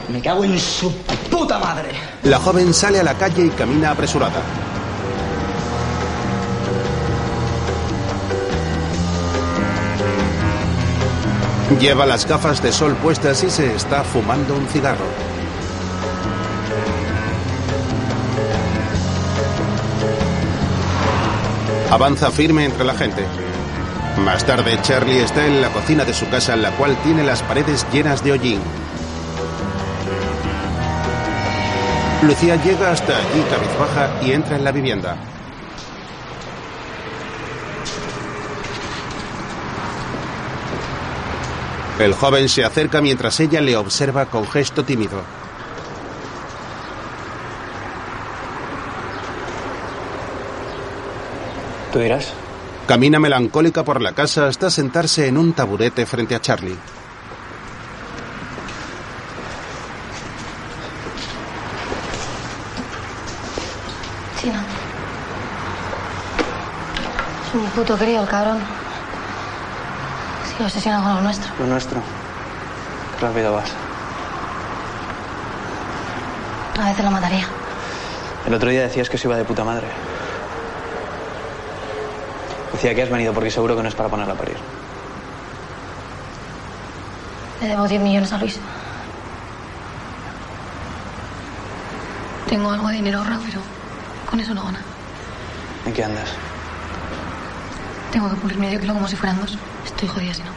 [0.08, 0.90] Me cago en su
[1.30, 1.90] puta madre.
[2.22, 4.40] La joven sale a la calle y camina apresurada.
[11.76, 15.04] Lleva las gafas de sol puestas y se está fumando un cigarro.
[21.90, 23.22] Avanza firme entre la gente.
[24.24, 27.86] Más tarde, Charlie está en la cocina de su casa, la cual tiene las paredes
[27.92, 28.60] llenas de hollín.
[32.22, 35.16] Lucía llega hasta allí cabizbaja y entra en la vivienda.
[41.98, 45.20] El joven se acerca mientras ella le observa con gesto tímido.
[51.92, 52.32] ¿Tú dirás?
[52.86, 56.76] Camina melancólica por la casa hasta sentarse en un taburete frente a Charlie.
[64.40, 64.60] Chino.
[67.48, 68.87] Es un puto crío, el cabrón.
[70.58, 71.52] Sigue obsesionado con lo nuestro.
[71.60, 72.02] Lo nuestro.
[73.16, 73.70] Qué rápido vas.
[76.80, 77.46] A veces lo mataría.
[78.44, 79.86] El otro día decías que se iba de puta madre.
[82.72, 84.56] Decía que has venido porque seguro que no es para ponerla a parir.
[87.60, 88.58] Le debo 10 millones a Luis.
[92.48, 93.60] Tengo algo de dinero ahorrado, pero
[94.28, 94.80] con eso no gana.
[95.86, 96.30] ¿En qué andas?
[98.10, 99.56] Tengo que pulir medio kilo como si fueran dos.
[99.98, 100.50] Estoy jodida si no.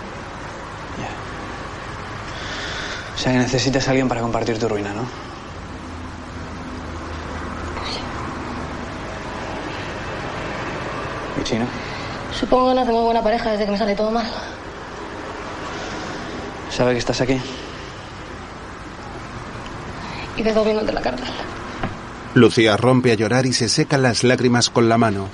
[3.15, 5.01] O sea que necesitas a alguien para compartir tu ruina, ¿no?
[11.39, 11.65] ¿Y chino?
[12.39, 14.29] Supongo que no hacemos buena pareja desde que me sale todo mal.
[16.69, 17.41] ¿Sabe que estás aquí?
[20.37, 21.25] Y de domingo de la cárcel.
[22.35, 25.29] Lucía rompe a llorar y se seca las lágrimas con la mano.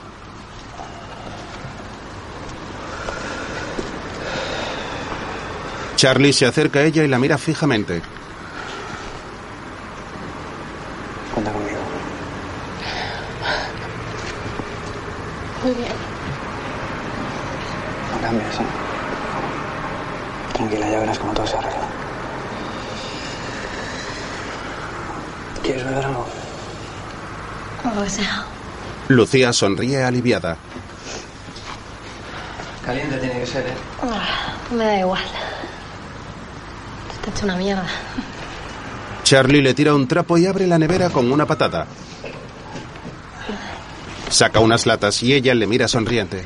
[5.97, 8.03] Charlie se acerca a ella y la mira fijamente.
[11.33, 11.79] Cuenta conmigo.
[15.63, 15.91] Muy bien.
[18.13, 18.65] No cambies, ¿eh?
[20.53, 21.87] Tranquila, ya verás cómo todo se arregla.
[25.63, 26.27] ¿Quieres beber algo?
[28.03, 28.45] Que sea.
[29.07, 30.57] Lucía sonríe aliviada.
[32.85, 33.73] Caliente tiene que ser, ¿eh?
[34.03, 35.23] Ah, me da igual.
[39.23, 41.85] Charlie le tira un trapo y abre la nevera con una patada.
[44.29, 46.45] Saca unas latas y ella le mira sonriente.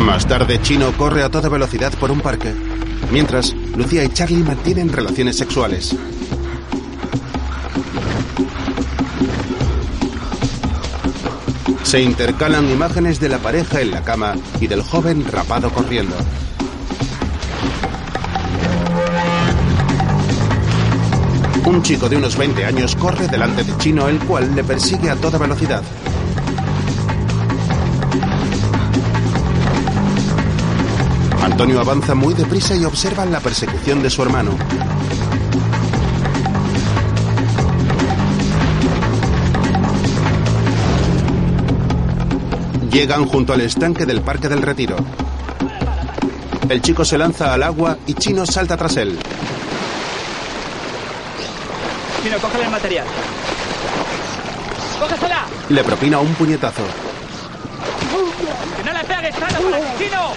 [0.00, 2.52] Más tarde, Chino corre a toda velocidad por un parque.
[3.12, 5.94] Mientras, Lucía y Charlie mantienen relaciones sexuales.
[11.90, 16.14] Se intercalan imágenes de la pareja en la cama y del joven rapado corriendo.
[21.64, 25.16] Un chico de unos 20 años corre delante de Chino, el cual le persigue a
[25.16, 25.82] toda velocidad.
[31.42, 34.52] Antonio avanza muy deprisa y observa la persecución de su hermano.
[42.90, 44.96] Llegan junto al estanque del Parque del Retiro.
[46.68, 49.16] El chico se lanza al agua y Chino salta tras él.
[52.22, 53.06] Chino, cógele el material.
[54.98, 55.46] ¡Cógesela!
[55.68, 56.82] Le propina un puñetazo.
[58.76, 59.34] ¡Que no le pegues!
[59.36, 60.32] ¡Tráelo para aquí, Chino!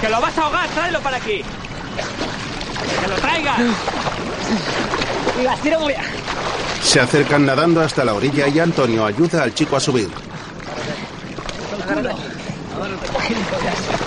[0.00, 0.68] ¡Que lo vas a ahogar!
[0.68, 1.42] ¡Tráelo para aquí!
[3.00, 3.58] ¡Que lo traigas!
[5.38, 6.02] ¡Venga, tira muy bien!
[6.82, 10.10] Se acercan nadando hasta la orilla y Antonio ayuda al chico a subir.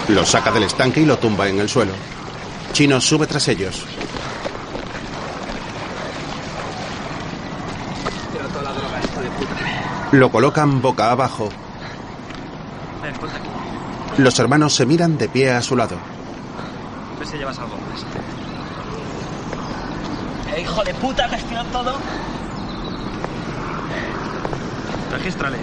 [0.10, 1.94] Lo saca del estanque y lo tumba en el suelo.
[2.74, 3.86] Chino sube tras ellos.
[10.12, 11.50] Lo colocan boca abajo.
[14.18, 15.98] Los hermanos se miran de pie a su lado.
[17.20, 18.06] Ver si llevas algo más.
[20.56, 21.28] ¡Eh, hijo de puta!
[21.28, 21.38] ¿Me
[21.72, 21.96] todo?
[25.12, 25.58] Regístrale.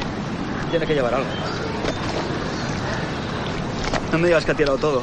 [0.71, 1.29] Tiene que llevar algo.
[4.13, 5.03] No me digas que ha tirado todo.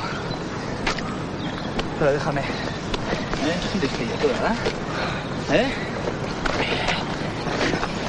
[1.97, 2.41] Pero déjame.
[2.41, 3.80] ¿Eh?
[3.82, 4.55] Disquillo tú, ¿verdad?
[5.51, 5.74] ¿Eh?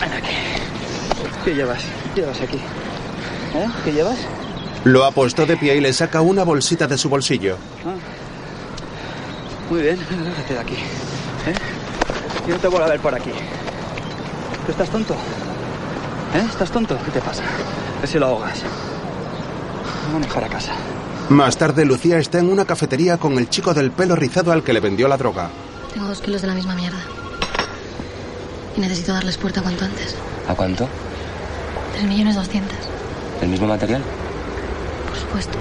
[0.01, 0.34] Ven aquí.
[1.44, 1.82] ¿Qué llevas?
[2.14, 2.59] ¿Qué llevas aquí?
[2.59, 3.66] ¿Eh?
[3.84, 4.18] ¿Qué llevas?
[4.84, 7.57] Lo ha puesto de pie y le saca una bolsita de su bolsillo.
[7.86, 7.94] Ah.
[9.70, 10.74] Muy bien, lárgate de aquí.
[10.74, 11.55] ¿Eh?
[12.46, 13.30] Yo no te vuelvo a ver por aquí.
[14.66, 15.14] ¿Tú estás tonto?
[15.14, 16.46] ¿Eh?
[16.46, 16.98] ¿Estás tonto?
[17.05, 17.42] ¿Qué te pasa?
[17.42, 18.62] A ver si lo ahogas.
[20.12, 20.72] Vamos mejor a casa.
[21.28, 24.72] Más tarde, Lucía está en una cafetería con el chico del pelo rizado al que
[24.72, 25.50] le vendió la droga.
[25.94, 26.98] Tengo dos kilos de la misma mierda.
[28.76, 30.16] Y necesito darles puerta cuanto antes.
[30.48, 30.88] ¿A cuánto?
[31.92, 32.76] Tres millones doscientos.
[33.40, 34.02] ¿El mismo material?
[35.06, 35.58] Por supuesto.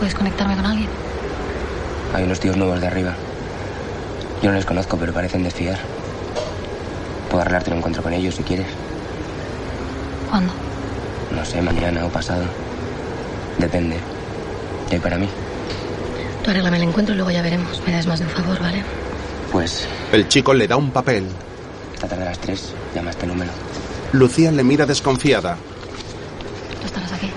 [0.00, 0.88] ¿Puedes conectarme con alguien?
[2.12, 3.14] Hay unos tíos nuevos de arriba.
[4.42, 5.78] Yo no les conozco, pero parecen desfiar.
[7.30, 8.66] Puedo arreglarte un encuentro con ellos si quieres.
[10.28, 10.52] ¿Cuándo?
[11.30, 12.46] No sé, mañana o pasado.
[13.58, 13.96] Depende.
[14.90, 15.28] ¿Y hay para mí?
[16.44, 17.82] Tú arréglame el encuentro y luego ya veremos.
[17.86, 18.82] Me das más de un favor, ¿vale?
[19.50, 21.26] Pues, El chico le da un papel.
[21.94, 23.50] esta tarde a las 3, llama a este número.
[24.12, 25.56] Lucía le mira desconfiada.
[26.80, 27.30] ¿Tú estarás aquí?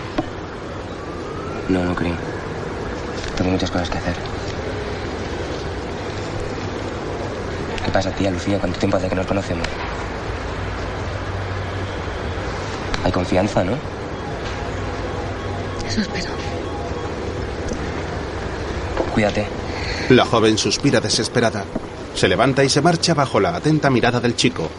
[1.69, 2.15] No, no creo.
[3.37, 4.15] Tengo muchas cosas que hacer.
[7.85, 8.59] ¿Qué pasa, tía Lucía?
[8.59, 9.67] ¿Cuánto tiempo hace que nos conocemos?
[13.03, 13.73] Hay confianza, ¿no?
[15.89, 16.29] Eso espero.
[19.13, 19.47] Cuídate.
[20.09, 21.65] La joven suspira desesperada.
[22.13, 24.69] Se levanta y se marcha bajo la atenta mirada del chico.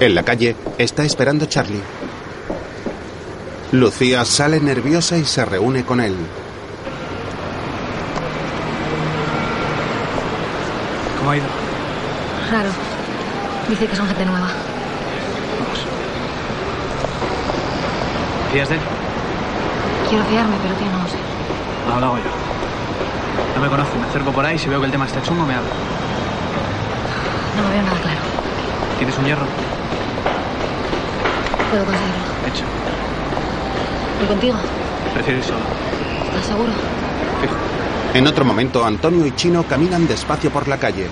[0.00, 1.82] En la calle está esperando Charlie.
[3.72, 6.16] Lucía sale nerviosa y se reúne con él.
[11.18, 11.46] ¿Cómo ha ido?
[12.50, 12.70] Raro.
[13.68, 14.48] Dice que son gente nueva.
[18.52, 18.80] ¿Fías de él?
[20.08, 21.16] Quiero fiarme, pero tío, no lo sé.
[21.88, 22.24] No, lo hago yo.
[23.54, 25.54] No me conoce, me acerco por ahí, si veo que el tema está chungo, me
[25.54, 25.70] habla.
[27.56, 28.18] No lo veo nada claro.
[28.98, 29.46] ¿Tienes un hierro?
[31.70, 32.24] Puedo conseguirlo.
[32.48, 32.64] Hecho.
[34.22, 34.56] ¿Y contigo?
[35.14, 35.60] Prefiero ir solo.
[36.26, 36.72] ¿Estás seguro?
[37.40, 37.54] Fijo.
[38.14, 41.06] En otro momento, Antonio y Chino caminan despacio por la calle.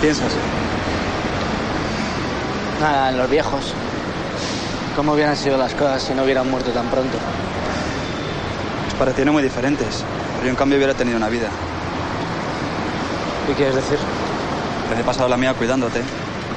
[0.00, 0.32] Piensas?
[2.80, 3.74] Nada, en los viejos.
[4.96, 7.16] ¿Cómo hubieran sido las cosas si no hubieran muerto tan pronto?
[8.84, 11.48] Nos parecieron muy diferentes, pero yo en cambio hubiera tenido una vida.
[13.46, 13.98] ¿Qué quieres decir?
[14.88, 16.00] Pues he pasado la mía cuidándote,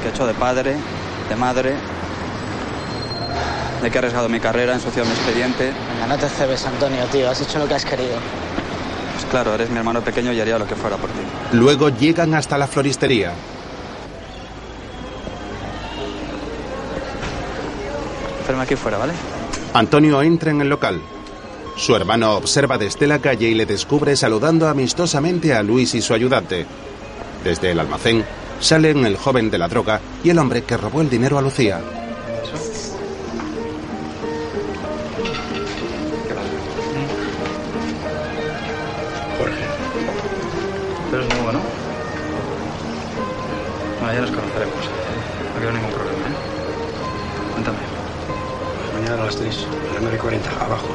[0.02, 0.76] que he hecho de padre,
[1.30, 1.76] de madre,
[3.82, 5.74] de que he arriesgado mi carrera, ensuciado mi expediente.
[5.94, 7.30] Venga, no te cebes, Antonio, tío.
[7.30, 8.18] Has hecho lo que has querido.
[9.34, 11.18] Claro, eres mi hermano pequeño y haría lo que fuera por ti.
[11.54, 13.34] Luego llegan hasta la floristería.
[18.42, 19.14] Espérame aquí fuera, ¿vale?
[19.74, 21.02] Antonio entra en el local.
[21.76, 26.14] Su hermano observa desde la calle y le descubre saludando amistosamente a Luis y su
[26.14, 26.68] ayudante.
[27.44, 28.24] Desde el almacén
[28.60, 31.82] salen el joven de la droga y el hombre que robó el dinero a Lucía.
[44.14, 44.86] Bueno, ya nos conoceremos.
[44.86, 46.34] No quiero ningún problema, ¿eh?
[47.52, 47.78] Cuéntame.
[48.94, 50.88] Mañana a las 3, a las 9.40, abajo.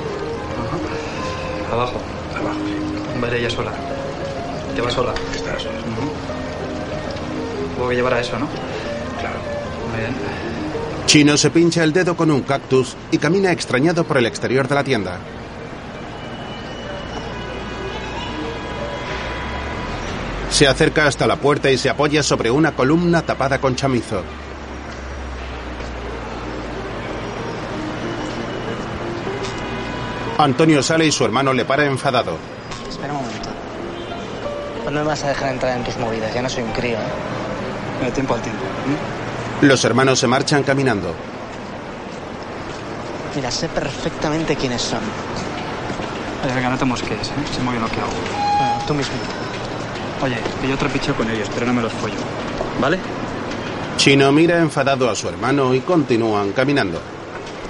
[1.73, 2.01] Abajo.
[2.39, 3.27] Abajo, sí.
[3.27, 3.73] Ir ella sola.
[4.77, 5.15] ¿Te va sola?
[5.35, 5.79] Estará sola.
[7.75, 8.47] Tengo que llevar a eso, ¿no?
[9.19, 9.39] Claro.
[9.91, 10.15] Muy bien.
[11.07, 14.75] Chino se pincha el dedo con un cactus y camina extrañado por el exterior de
[14.77, 15.19] la tienda.
[20.59, 24.25] Se acerca hasta la puerta y se apoya sobre una columna tapada con chamizo.
[30.37, 32.37] Antonio sale y su hermano le para enfadado.
[32.91, 33.49] Espera un momento.
[34.83, 36.35] Pues no me vas a dejar entrar en tus movidas.
[36.35, 38.01] Ya no soy un crío, ¿eh?
[38.01, 38.65] Mira, tiempo al tiempo.
[39.61, 41.15] Los hermanos se marchan caminando.
[43.37, 45.03] Mira, sé perfectamente quiénes son.
[46.53, 47.55] Venga, no te mosquees, ¿eh?
[47.55, 48.11] Sé muy bien lo que hago.
[48.59, 49.48] Bueno, tú mismo.
[50.23, 52.17] Oye, que yo trapicheo con ellos, pero no me los follo.
[52.81, 52.99] ¿Vale?
[53.97, 57.01] Chino mira enfadado a su hermano y continúan caminando.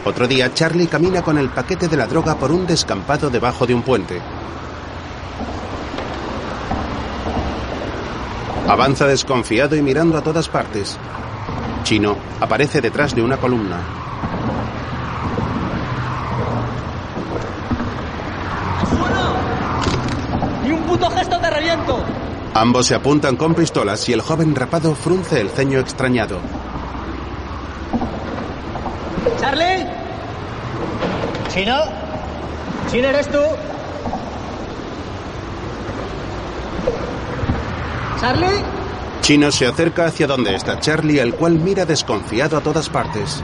[0.04, 3.74] Otro día, Charlie camina con el paquete de la droga por un descampado debajo de
[3.74, 4.20] un puente.
[8.68, 10.98] Avanza desconfiado y mirando a todas partes.
[11.82, 13.78] Chino aparece detrás de una columna.
[20.62, 22.04] ¡Ni un puto gesto te reviento!
[22.58, 26.40] Ambos se apuntan con pistolas y el joven rapado frunce el ceño extrañado.
[29.40, 29.86] ¿Charlie?
[31.54, 31.78] ¿Chino?
[32.90, 33.38] ¿Chino eres tú?
[38.20, 38.64] ¿Charlie?
[39.20, 43.40] Chino se acerca hacia donde está Charlie, el cual mira desconfiado a todas partes.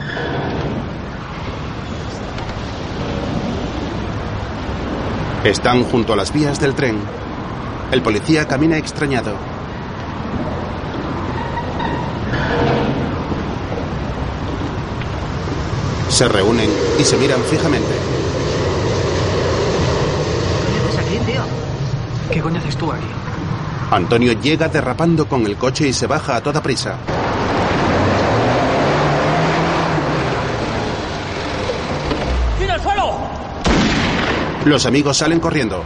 [5.45, 7.24] Están junto a las vías del tren.
[7.91, 9.35] El policía camina extrañado.
[16.09, 17.93] Se reúnen y se miran fijamente.
[20.67, 21.41] ¿Qué haces aquí, tío?
[22.31, 23.05] ¿Qué coño haces tú aquí?
[23.91, 26.97] Antonio llega derrapando con el coche y se baja a toda prisa.
[32.59, 33.17] ¡Chino, al suelo!
[34.65, 35.83] Los amigos salen corriendo.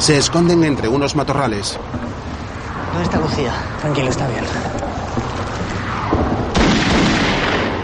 [0.00, 1.78] Se esconden entre unos matorrales.
[2.92, 3.52] ¿Dónde está Lucía?
[3.80, 4.44] Tranquilo, está bien.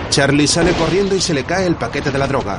[0.09, 2.59] Charlie sale corriendo y se le cae el paquete de la droga.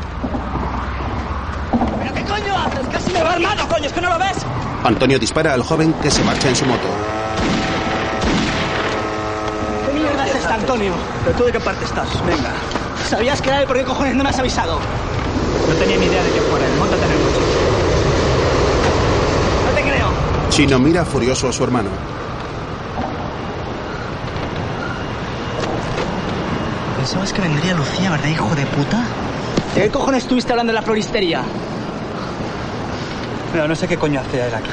[2.00, 2.88] ¿Pero qué coño haces?
[2.92, 3.88] ¡Casi me va hermano, coño!
[3.88, 4.38] ¿Es que no lo ves?
[4.84, 6.88] Antonio dispara al joven que se marcha en su moto.
[9.88, 10.94] ¿Qué mierda es esta, Antonio?
[11.26, 12.08] ¿Pero tú de qué parte estás?
[12.28, 12.52] Venga.
[13.10, 13.68] ¿Sabías que era él?
[13.68, 14.80] ¿Por qué cojones no me has avisado?
[15.68, 16.74] No tenía ni idea de que fuera él.
[16.78, 17.40] Móntate en el coche.
[19.66, 19.82] No te
[20.58, 21.92] Chino mira furioso a su hermano.
[26.98, 29.04] Pensabas que vendría Lucía, ¿verdad, hijo de puta?
[29.76, 31.44] ¿De qué cojones estuviste hablando en la floristería?
[33.54, 34.72] Mira, no sé qué coño hacía él aquí.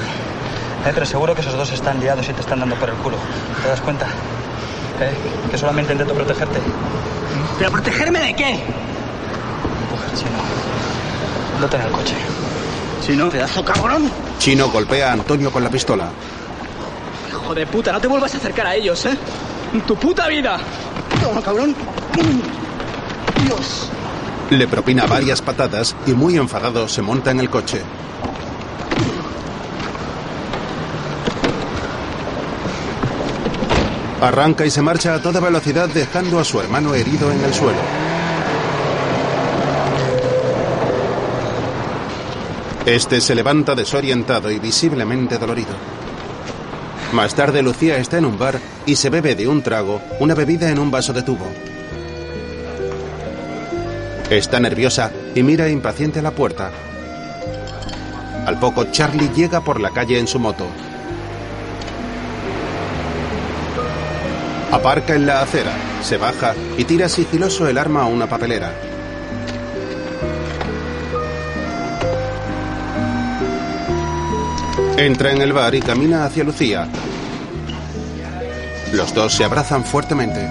[0.86, 3.18] Eh, pero seguro que esos dos están liados y te están dando por el culo.
[3.62, 4.06] ¿Te das cuenta?
[4.06, 5.14] Eh,
[5.50, 6.60] que solamente intento protegerte.
[7.58, 8.64] ¿Pero protegerme de qué?
[9.90, 11.76] Coge, chino.
[11.76, 12.43] En el coche.
[13.04, 13.28] Chino.
[13.28, 14.10] Pedazo cabrón.
[14.38, 16.08] Chino golpea a Antonio con la pistola.
[17.28, 19.16] Hijo de puta, no te vuelvas a acercar a ellos, ¿eh?
[19.74, 20.58] En tu puta vida.
[21.22, 21.74] Toma, cabrón.
[23.44, 23.90] Dios.
[24.50, 27.82] Le propina varias patadas y muy enfadado se monta en el coche.
[34.22, 38.13] Arranca y se marcha a toda velocidad dejando a su hermano herido en el suelo.
[42.86, 45.74] Este se levanta desorientado y visiblemente dolorido.
[47.14, 50.68] Más tarde Lucía está en un bar y se bebe de un trago una bebida
[50.70, 51.46] en un vaso de tubo.
[54.28, 56.70] Está nerviosa y mira impaciente a la puerta.
[58.46, 60.66] Al poco Charlie llega por la calle en su moto.
[64.70, 68.74] Aparca en la acera, se baja y tira sigiloso el arma a una papelera.
[74.96, 76.88] Entra en el bar y camina hacia Lucía.
[78.92, 80.48] Los dos se abrazan fuertemente.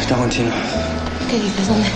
[0.00, 0.50] Estaba en chino.
[1.30, 1.66] ¿Qué dices?
[1.66, 1.88] ¿Dónde?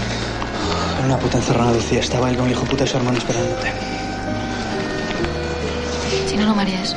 [0.99, 2.01] En una puta encerrada Lucía.
[2.01, 3.71] Estaba él con el hijo puta y su hermano esperándote.
[6.27, 6.97] Si no, no me haría eso.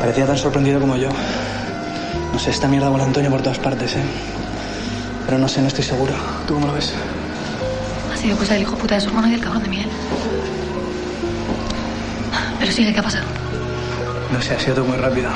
[0.00, 1.10] Parecía tan sorprendido como yo.
[2.32, 4.02] No sé, esta mierda vuela Antonio por todas partes, ¿eh?
[5.26, 6.14] Pero no sé, no estoy seguro.
[6.46, 6.92] ¿Tú cómo lo ves?
[8.12, 9.88] Ha sido cosa del hijo puta de su hermano y del cabrón de Miguel.
[12.58, 13.26] Pero sigue, ¿qué ha pasado?
[14.32, 15.30] No sé, ha sido todo muy rápido.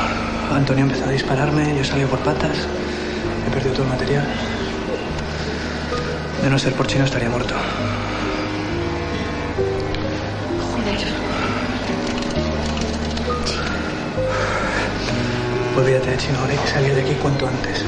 [0.53, 2.57] Antonio empezó a dispararme, yo salí por patas,
[3.47, 4.25] he perdido todo el material.
[6.43, 7.55] De no ser por chino estaría muerto.
[10.73, 11.36] Joder.
[15.77, 17.85] Olvídate de chino, hay que salir de aquí cuanto antes.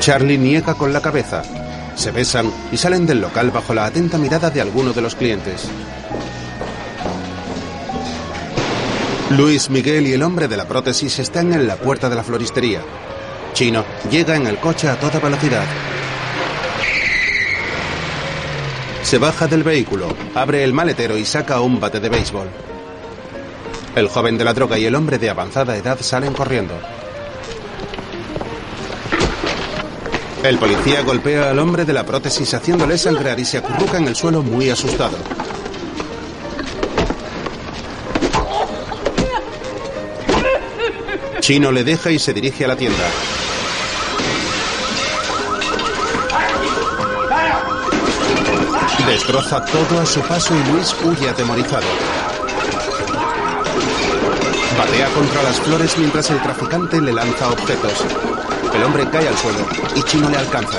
[0.00, 1.42] Charlie niega con la cabeza.
[1.94, 5.68] Se besan y salen del local bajo la atenta mirada de alguno de los clientes.
[9.30, 12.80] Luis, Miguel y el hombre de la prótesis están en la puerta de la floristería.
[13.52, 15.66] Chino llega en el coche a toda velocidad.
[19.02, 22.48] Se baja del vehículo, abre el maletero y saca un bate de béisbol.
[23.94, 26.74] El joven de la droga y el hombre de avanzada edad salen corriendo.
[30.42, 34.14] El policía golpea al hombre de la prótesis haciéndole sangrar y se acurruca en el
[34.14, 35.16] suelo muy asustado.
[41.40, 43.04] Chino le deja y se dirige a la tienda.
[49.06, 52.27] Destroza todo a su paso y Luis huye atemorizado.
[54.78, 58.04] Batea contra las flores mientras el traficante le lanza objetos.
[58.72, 60.78] El hombre cae al suelo y Chino le alcanza.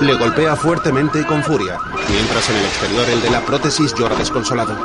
[0.00, 1.78] Le golpea fuertemente y con furia,
[2.08, 4.76] mientras en el exterior el de la prótesis llora desconsolado.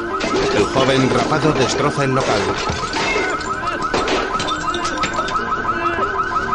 [0.56, 2.42] El joven rapado destroza el local.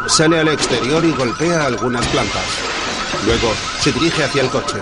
[0.07, 2.45] Sale al exterior y golpea algunas plantas.
[3.27, 4.77] Luego se dirige hacia el coche.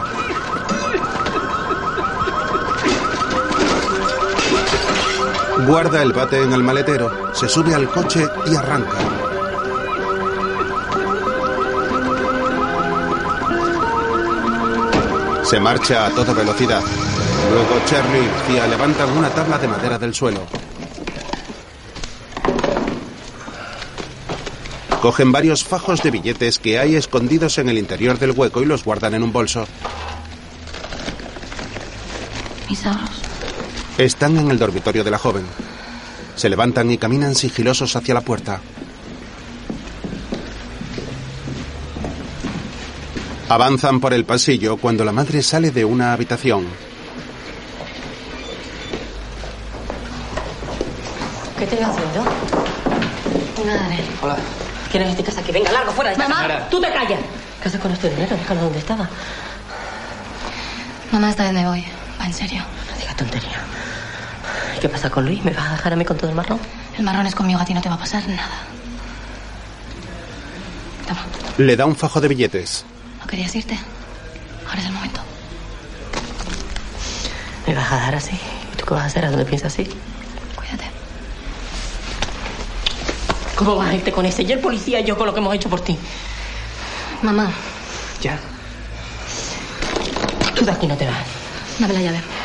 [5.69, 8.97] Guarda el bate en el maletero, se sube al coche y arranca.
[15.45, 16.81] Se marcha a toda velocidad.
[17.53, 20.41] Luego Charlie y Lucía levantan una tabla de madera del suelo.
[25.03, 28.85] Cogen varios fajos de billetes que hay escondidos en el interior del hueco y los
[28.85, 29.67] guardan en un bolso.
[32.71, 33.18] Mis ahorros.
[33.99, 35.45] Están en el dormitorio de la joven.
[36.37, 38.61] Se levantan y caminan sigilosos hacia la puerta.
[43.49, 46.67] Avanzan por el pasillo cuando la madre sale de una habitación.
[51.59, 52.31] ¿Qué te estás haciendo?
[53.67, 54.05] Nada, Nel.
[54.23, 54.37] Hola.
[54.93, 55.51] ¿Qué necesitas aquí?
[55.51, 56.47] Venga, largo, fuera de esta Mamá.
[56.47, 56.69] casa.
[56.71, 57.19] Tú te callas.
[57.61, 58.37] ¿Qué haces con este dinero?
[58.37, 59.09] Déjalo donde estaba.
[61.11, 61.85] Mamá, esta vez me voy.
[62.21, 62.63] Va, en serio.
[62.93, 63.68] No digas tontería.
[64.79, 65.45] ¿Y qué pasa con Luis?
[65.45, 66.61] ¿Me vas a dejar a mí con todo el marrón?
[66.97, 68.63] El marrón es conmigo, a ti no te va a pasar nada.
[71.57, 72.85] Le da un fajo de billetes.
[73.21, 73.77] ¿No querías irte?
[74.69, 75.21] Ahora es el momento.
[77.67, 78.39] ¿Me vas a dejar así?
[78.73, 79.25] ¿Y tú qué vas a hacer?
[79.25, 79.93] ¿A dónde piensas ir?
[80.55, 80.85] Cuídate.
[83.57, 84.45] ¿Cómo vas a irte con ese?
[84.45, 85.99] Y el policía y yo con lo que hemos hecho por ti.
[87.23, 87.51] Mamá,
[88.23, 88.39] Ya.
[90.55, 91.17] Tú de aquí no te vas.
[91.81, 92.38] dame la llave.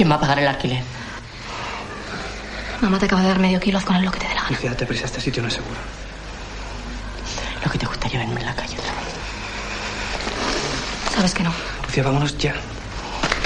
[0.00, 0.82] ¿Quién va a pagar el alquiler?
[2.80, 4.40] Mamá te acaba de dar medio kilo, haz con él lo que te dé la
[4.40, 4.50] gana.
[4.52, 5.76] Lucía, date prisa, este sitio no es seguro.
[7.62, 9.14] Lo que te gustaría verme en la calle otra vez.
[11.14, 11.52] Sabes que no.
[11.84, 12.54] Lucía, vámonos ya.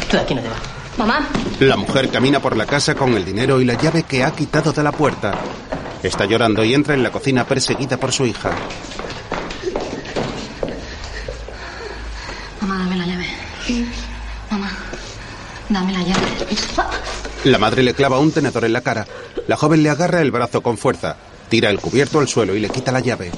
[0.08, 0.58] Tú de aquí no te vas.
[0.96, 1.28] Mamá,
[1.58, 4.72] La mujer camina por la casa con el dinero y la llave que ha quitado
[4.72, 5.34] de la puerta.
[6.04, 8.52] Está llorando y entra en la cocina perseguida por su hija.
[17.44, 19.06] La madre le clava un tenedor en la cara.
[19.46, 21.16] La joven le agarra el brazo con fuerza,
[21.48, 23.30] tira el cubierto al suelo y le quita la llave.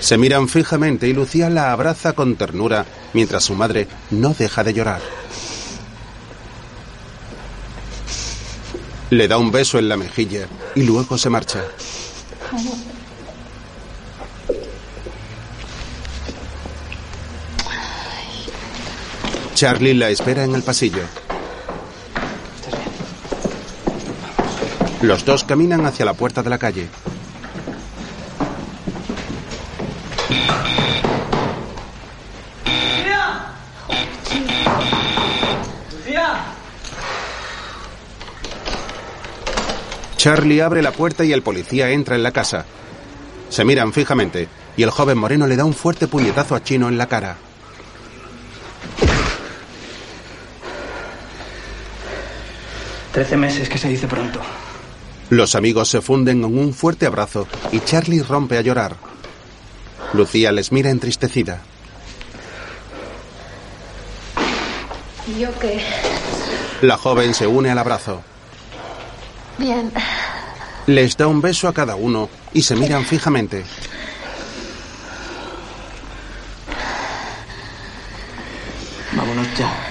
[0.00, 4.72] Se miran fijamente y Lucía la abraza con ternura mientras su madre no deja de
[4.72, 5.00] llorar.
[9.10, 11.64] Le da un beso en la mejilla y luego se marcha.
[19.56, 21.00] Charlie la espera en el pasillo.
[25.00, 26.86] Los dos caminan hacia la puerta de la calle.
[40.18, 42.66] Charlie abre la puerta y el policía entra en la casa.
[43.48, 46.98] Se miran fijamente y el joven moreno le da un fuerte puñetazo a Chino en
[46.98, 47.38] la cara.
[53.16, 54.42] Trece meses, que se dice pronto.
[55.30, 58.94] Los amigos se funden en un fuerte abrazo y Charlie rompe a llorar.
[60.12, 61.62] Lucía les mira entristecida.
[65.26, 65.80] ¿Y yo qué?
[66.82, 68.20] La joven se une al abrazo.
[69.56, 69.90] Bien.
[70.86, 73.64] Les da un beso a cada uno y se miran fijamente.
[79.16, 79.85] Vámonos ya.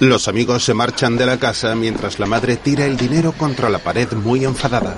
[0.00, 3.78] Los amigos se marchan de la casa mientras la madre tira el dinero contra la
[3.80, 4.96] pared muy enfadada.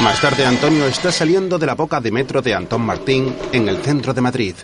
[0.00, 3.78] Más tarde Antonio está saliendo de la boca de metro de Antón Martín en el
[3.78, 4.54] centro de Madrid.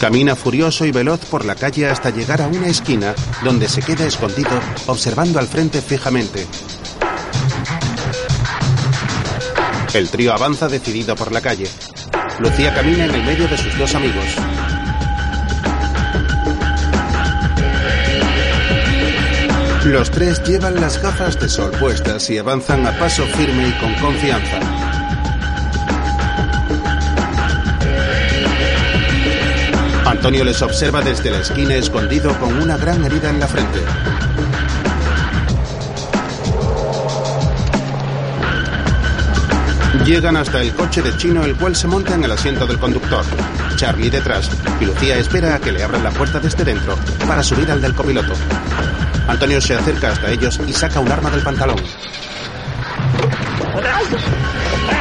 [0.00, 4.06] Camina furioso y veloz por la calle hasta llegar a una esquina donde se queda
[4.06, 6.46] escondido observando al frente fijamente.
[9.94, 11.68] El trío avanza decidido por la calle.
[12.38, 14.24] Lucía camina en el medio de sus dos amigos.
[19.84, 23.94] Los tres llevan las gafas de sol puestas y avanzan a paso firme y con
[23.96, 24.60] confianza.
[30.06, 33.80] Antonio les observa desde la esquina escondido con una gran herida en la frente.
[40.04, 43.24] Llegan hasta el coche de Chino, el cual se monta en el asiento del conductor.
[43.76, 44.50] Charlie detrás
[44.80, 46.96] y Lucía espera a que le abran la puerta desde dentro
[47.26, 48.32] para subir al del copiloto.
[49.28, 51.76] Antonio se acerca hasta ellos y saca un arma del pantalón.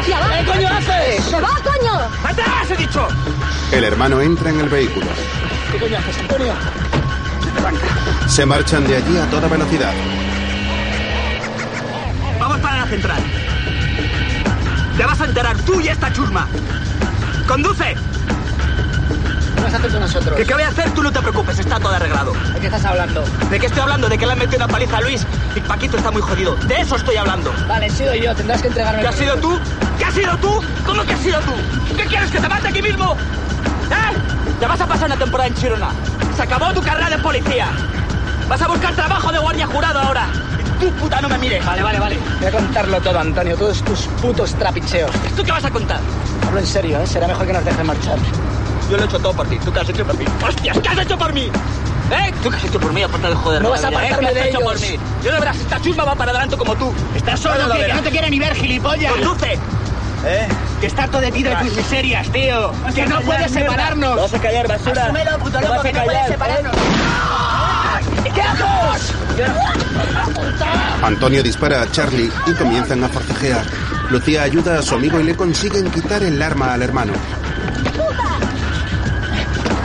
[0.05, 1.23] ¿Qué coño haces?
[1.25, 1.93] ¡Se va, coño!
[2.23, 3.07] ¡Atrás, he dicho!
[3.71, 5.07] El hermano entra en el vehículo.
[5.71, 6.53] ¿Qué coño haces, Antonio?
[8.27, 9.93] Se marchan de allí a toda velocidad.
[12.39, 13.50] Vamos para la central.
[15.01, 16.47] Te vas a enterar tú y esta chusma.
[17.47, 17.95] ¡Conduce!
[19.55, 20.37] ¿Qué vas a hacer con nosotros?
[20.37, 20.91] ¿Qué, ¿Qué voy a hacer?
[20.91, 22.33] Tú no te preocupes, está todo arreglado.
[22.53, 23.23] ¿De qué estás hablando?
[23.49, 24.07] ¿De qué estoy hablando?
[24.09, 25.25] De que le han metido una paliza a Luis
[25.55, 26.55] y Paquito está muy jodido.
[26.67, 27.51] De eso estoy hablando.
[27.67, 29.01] Vale, he sido yo, tendrás que entregarme.
[29.01, 29.59] ¿Qué has sido tú?
[29.97, 30.63] ¿Qué has sido tú?
[30.85, 31.53] ¿Cómo que has sido tú?
[31.97, 33.17] ¿Qué quieres que te mate aquí mismo?
[33.89, 34.17] ¿Eh?
[34.59, 35.89] Te vas a pasar una temporada en Chirona.
[36.35, 37.69] Se acabó tu carrera de policía.
[38.47, 40.27] Vas a buscar trabajo de guardia jurado ahora.
[40.81, 41.63] Tú, puta, no me mires.
[41.65, 42.17] Vale, vale, vale.
[42.39, 43.55] Voy a contarlo todo, Antonio.
[43.55, 45.11] Todos tus putos trapicheos.
[45.35, 45.99] ¿Tú qué vas a contar?
[46.45, 47.07] Hablo en serio, ¿eh?
[47.07, 48.17] Será mejor que nos dejes marchar.
[48.89, 49.57] Yo lo he hecho todo por ti.
[49.63, 50.25] ¿Tú qué has hecho por mí?
[50.45, 50.79] ¡Hostias!
[50.79, 51.51] ¿Qué has hecho por mí?
[52.11, 52.33] ¿Eh?
[52.43, 53.03] ¿Tú qué has hecho por mí?
[53.03, 53.61] Aparte de joder.
[53.61, 53.91] No vas a ¿eh?
[53.91, 54.89] ¿Qué apartarme has de hecho por ellos.
[54.89, 54.99] mí?
[55.23, 56.93] Yo de veras, esta chusma va para adelante como tú.
[57.15, 59.13] Estás solo, de que, no te quiere ni ver, gilipollas.
[59.13, 59.53] ¡Conduce!
[60.25, 60.47] ¿Eh?
[60.79, 62.71] Que está harto de ti de tus miserias, tío.
[62.93, 64.17] Que no puedes separarnos.
[64.17, 65.03] Vas a callar, basura.
[65.03, 66.75] Asúmelo, puto loco, que no puedes separarnos.
[71.03, 73.63] Antonio dispara a Charlie y comienzan a forcejear.
[74.09, 77.13] Lucía ayuda a su amigo y le consiguen quitar el arma al hermano.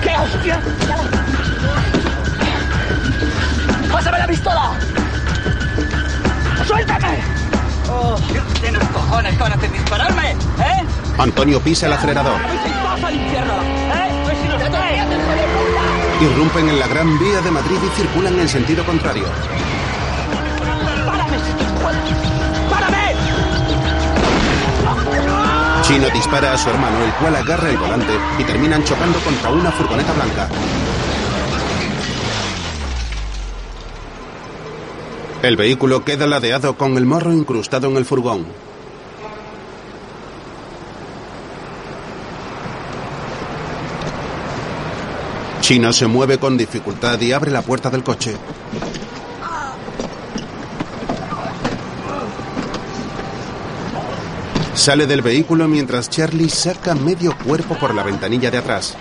[0.03, 0.61] ¿Qué hostia?
[3.93, 4.73] ¡Pásame la pistola!
[6.67, 7.19] ¡Suéltame!
[7.89, 8.17] Oh,
[8.61, 10.85] tienes cojones con hacer dispararme, ¿eh?
[11.19, 12.35] Antonio pisa el acelerador.
[12.35, 14.07] A ver si vas al infierno, ¿eh?
[16.21, 19.27] Irrumpen en la gran vía de Madrid y circulan en sentido contrario.
[21.05, 21.37] ¡Párame!
[22.71, 23.15] ¡Párame!
[25.83, 29.71] Chino dispara a su hermano, el cual agarra el volante y terminan chocando contra una
[29.71, 30.49] furgoneta blanca.
[35.43, 38.47] El vehículo queda ladeado con el morro incrustado en el furgón.
[45.67, 48.37] Chino se mueve con dificultad y abre la puerta del coche.
[54.75, 58.95] Sale del vehículo mientras Charlie saca medio cuerpo por la ventanilla de atrás.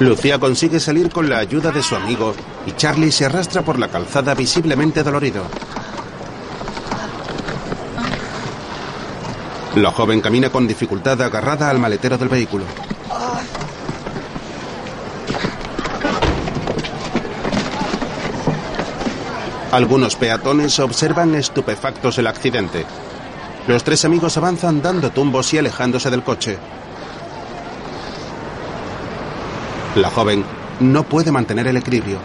[0.00, 2.34] Lucía consigue salir con la ayuda de su amigo
[2.66, 5.44] y Charlie se arrastra por la calzada visiblemente dolorido.
[9.76, 12.64] La joven camina con dificultad agarrada al maletero del vehículo.
[19.70, 22.84] Algunos peatones observan estupefactos el accidente.
[23.68, 26.58] Los tres amigos avanzan dando tumbos y alejándose del coche.
[29.94, 30.44] La joven
[30.80, 32.18] no puede mantener el equilibrio.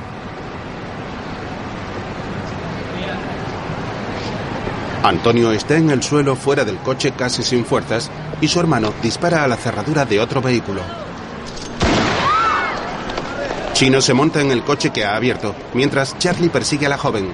[5.05, 8.09] Antonio está en el suelo fuera del coche casi sin fuerzas
[8.41, 10.81] y su hermano dispara a la cerradura de otro vehículo.
[13.73, 17.31] Chino se monta en el coche que ha abierto, mientras Charlie persigue a la joven.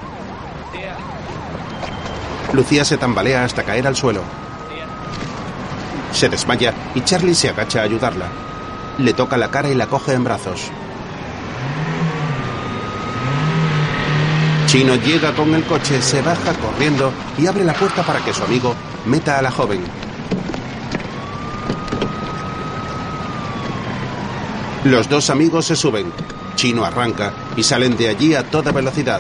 [2.52, 4.24] Lucía se tambalea hasta caer al suelo.
[6.12, 8.26] Se desmaya y Charlie se agacha a ayudarla.
[8.98, 10.70] Le toca la cara y la coge en brazos.
[14.72, 18.42] Chino llega con el coche, se baja corriendo y abre la puerta para que su
[18.42, 18.74] amigo
[19.06, 19.84] meta a la joven.
[24.86, 26.14] Los dos amigos se suben.
[26.56, 29.20] Chino arranca y salen de allí a toda velocidad.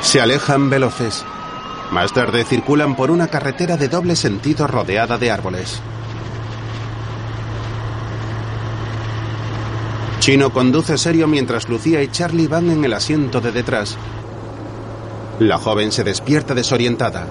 [0.00, 1.24] Se alejan veloces.
[1.92, 5.80] Más tarde circulan por una carretera de doble sentido rodeada de árboles.
[10.26, 13.96] Chino conduce serio mientras Lucía y Charlie van en el asiento de detrás.
[15.38, 17.28] La joven se despierta desorientada.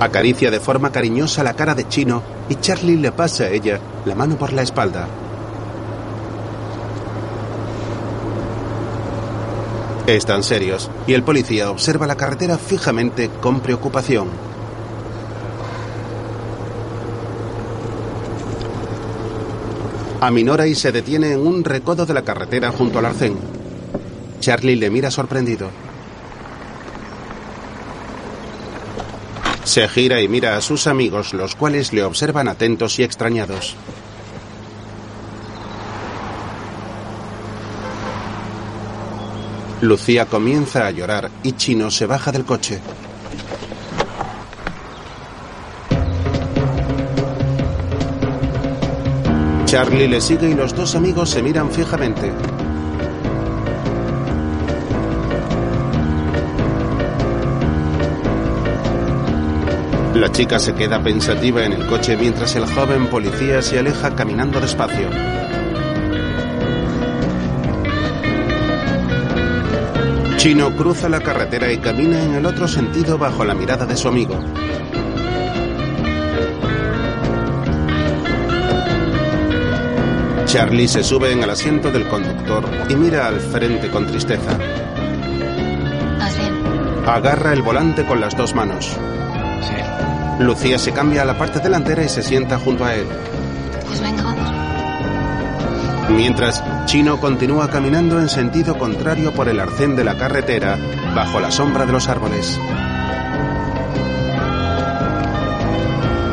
[0.00, 4.14] Acaricia de forma cariñosa la cara de Chino y Charlie le pasa a ella la
[4.14, 5.08] mano por la espalda.
[10.06, 14.55] Están serios y el policía observa la carretera fijamente con preocupación.
[20.26, 23.38] Aminora y se detiene en un recodo de la carretera junto al arcén.
[24.40, 25.70] Charlie le mira sorprendido.
[29.62, 33.76] Se gira y mira a sus amigos, los cuales le observan atentos y extrañados.
[39.80, 42.80] Lucía comienza a llorar y Chino se baja del coche.
[49.76, 52.32] Charlie le sigue y los dos amigos se miran fijamente.
[60.14, 64.62] La chica se queda pensativa en el coche mientras el joven policía se aleja caminando
[64.62, 65.10] despacio.
[70.38, 74.08] Chino cruza la carretera y camina en el otro sentido bajo la mirada de su
[74.08, 74.40] amigo.
[80.56, 84.56] Charlie se sube en el asiento del conductor y mira al frente con tristeza.
[86.18, 86.54] ¿Vas bien?
[87.06, 88.86] Agarra el volante con las dos manos.
[89.60, 90.42] Sí.
[90.42, 93.06] Lucía se cambia a la parte delantera y se sienta junto a él.
[93.86, 94.50] Pues venga, vamos.
[96.08, 100.78] Mientras, Chino continúa caminando en sentido contrario por el arcén de la carretera,
[101.14, 102.58] bajo la sombra de los árboles.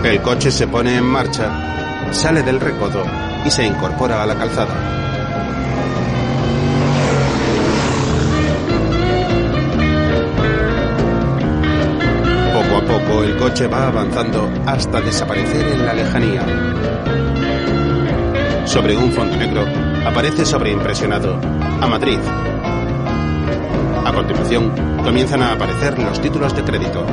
[0.06, 3.04] El coche se pone en marcha, sale del recodo
[3.46, 4.74] y se incorpora a la calzada.
[12.54, 16.44] Poco a poco el coche va avanzando hasta desaparecer en la lejanía.
[18.66, 19.66] Sobre un fondo negro
[20.06, 21.40] aparece sobreimpresionado
[21.82, 22.20] a Madrid.
[24.06, 24.72] A continuación
[25.04, 27.06] comienzan a aparecer los títulos de crédito.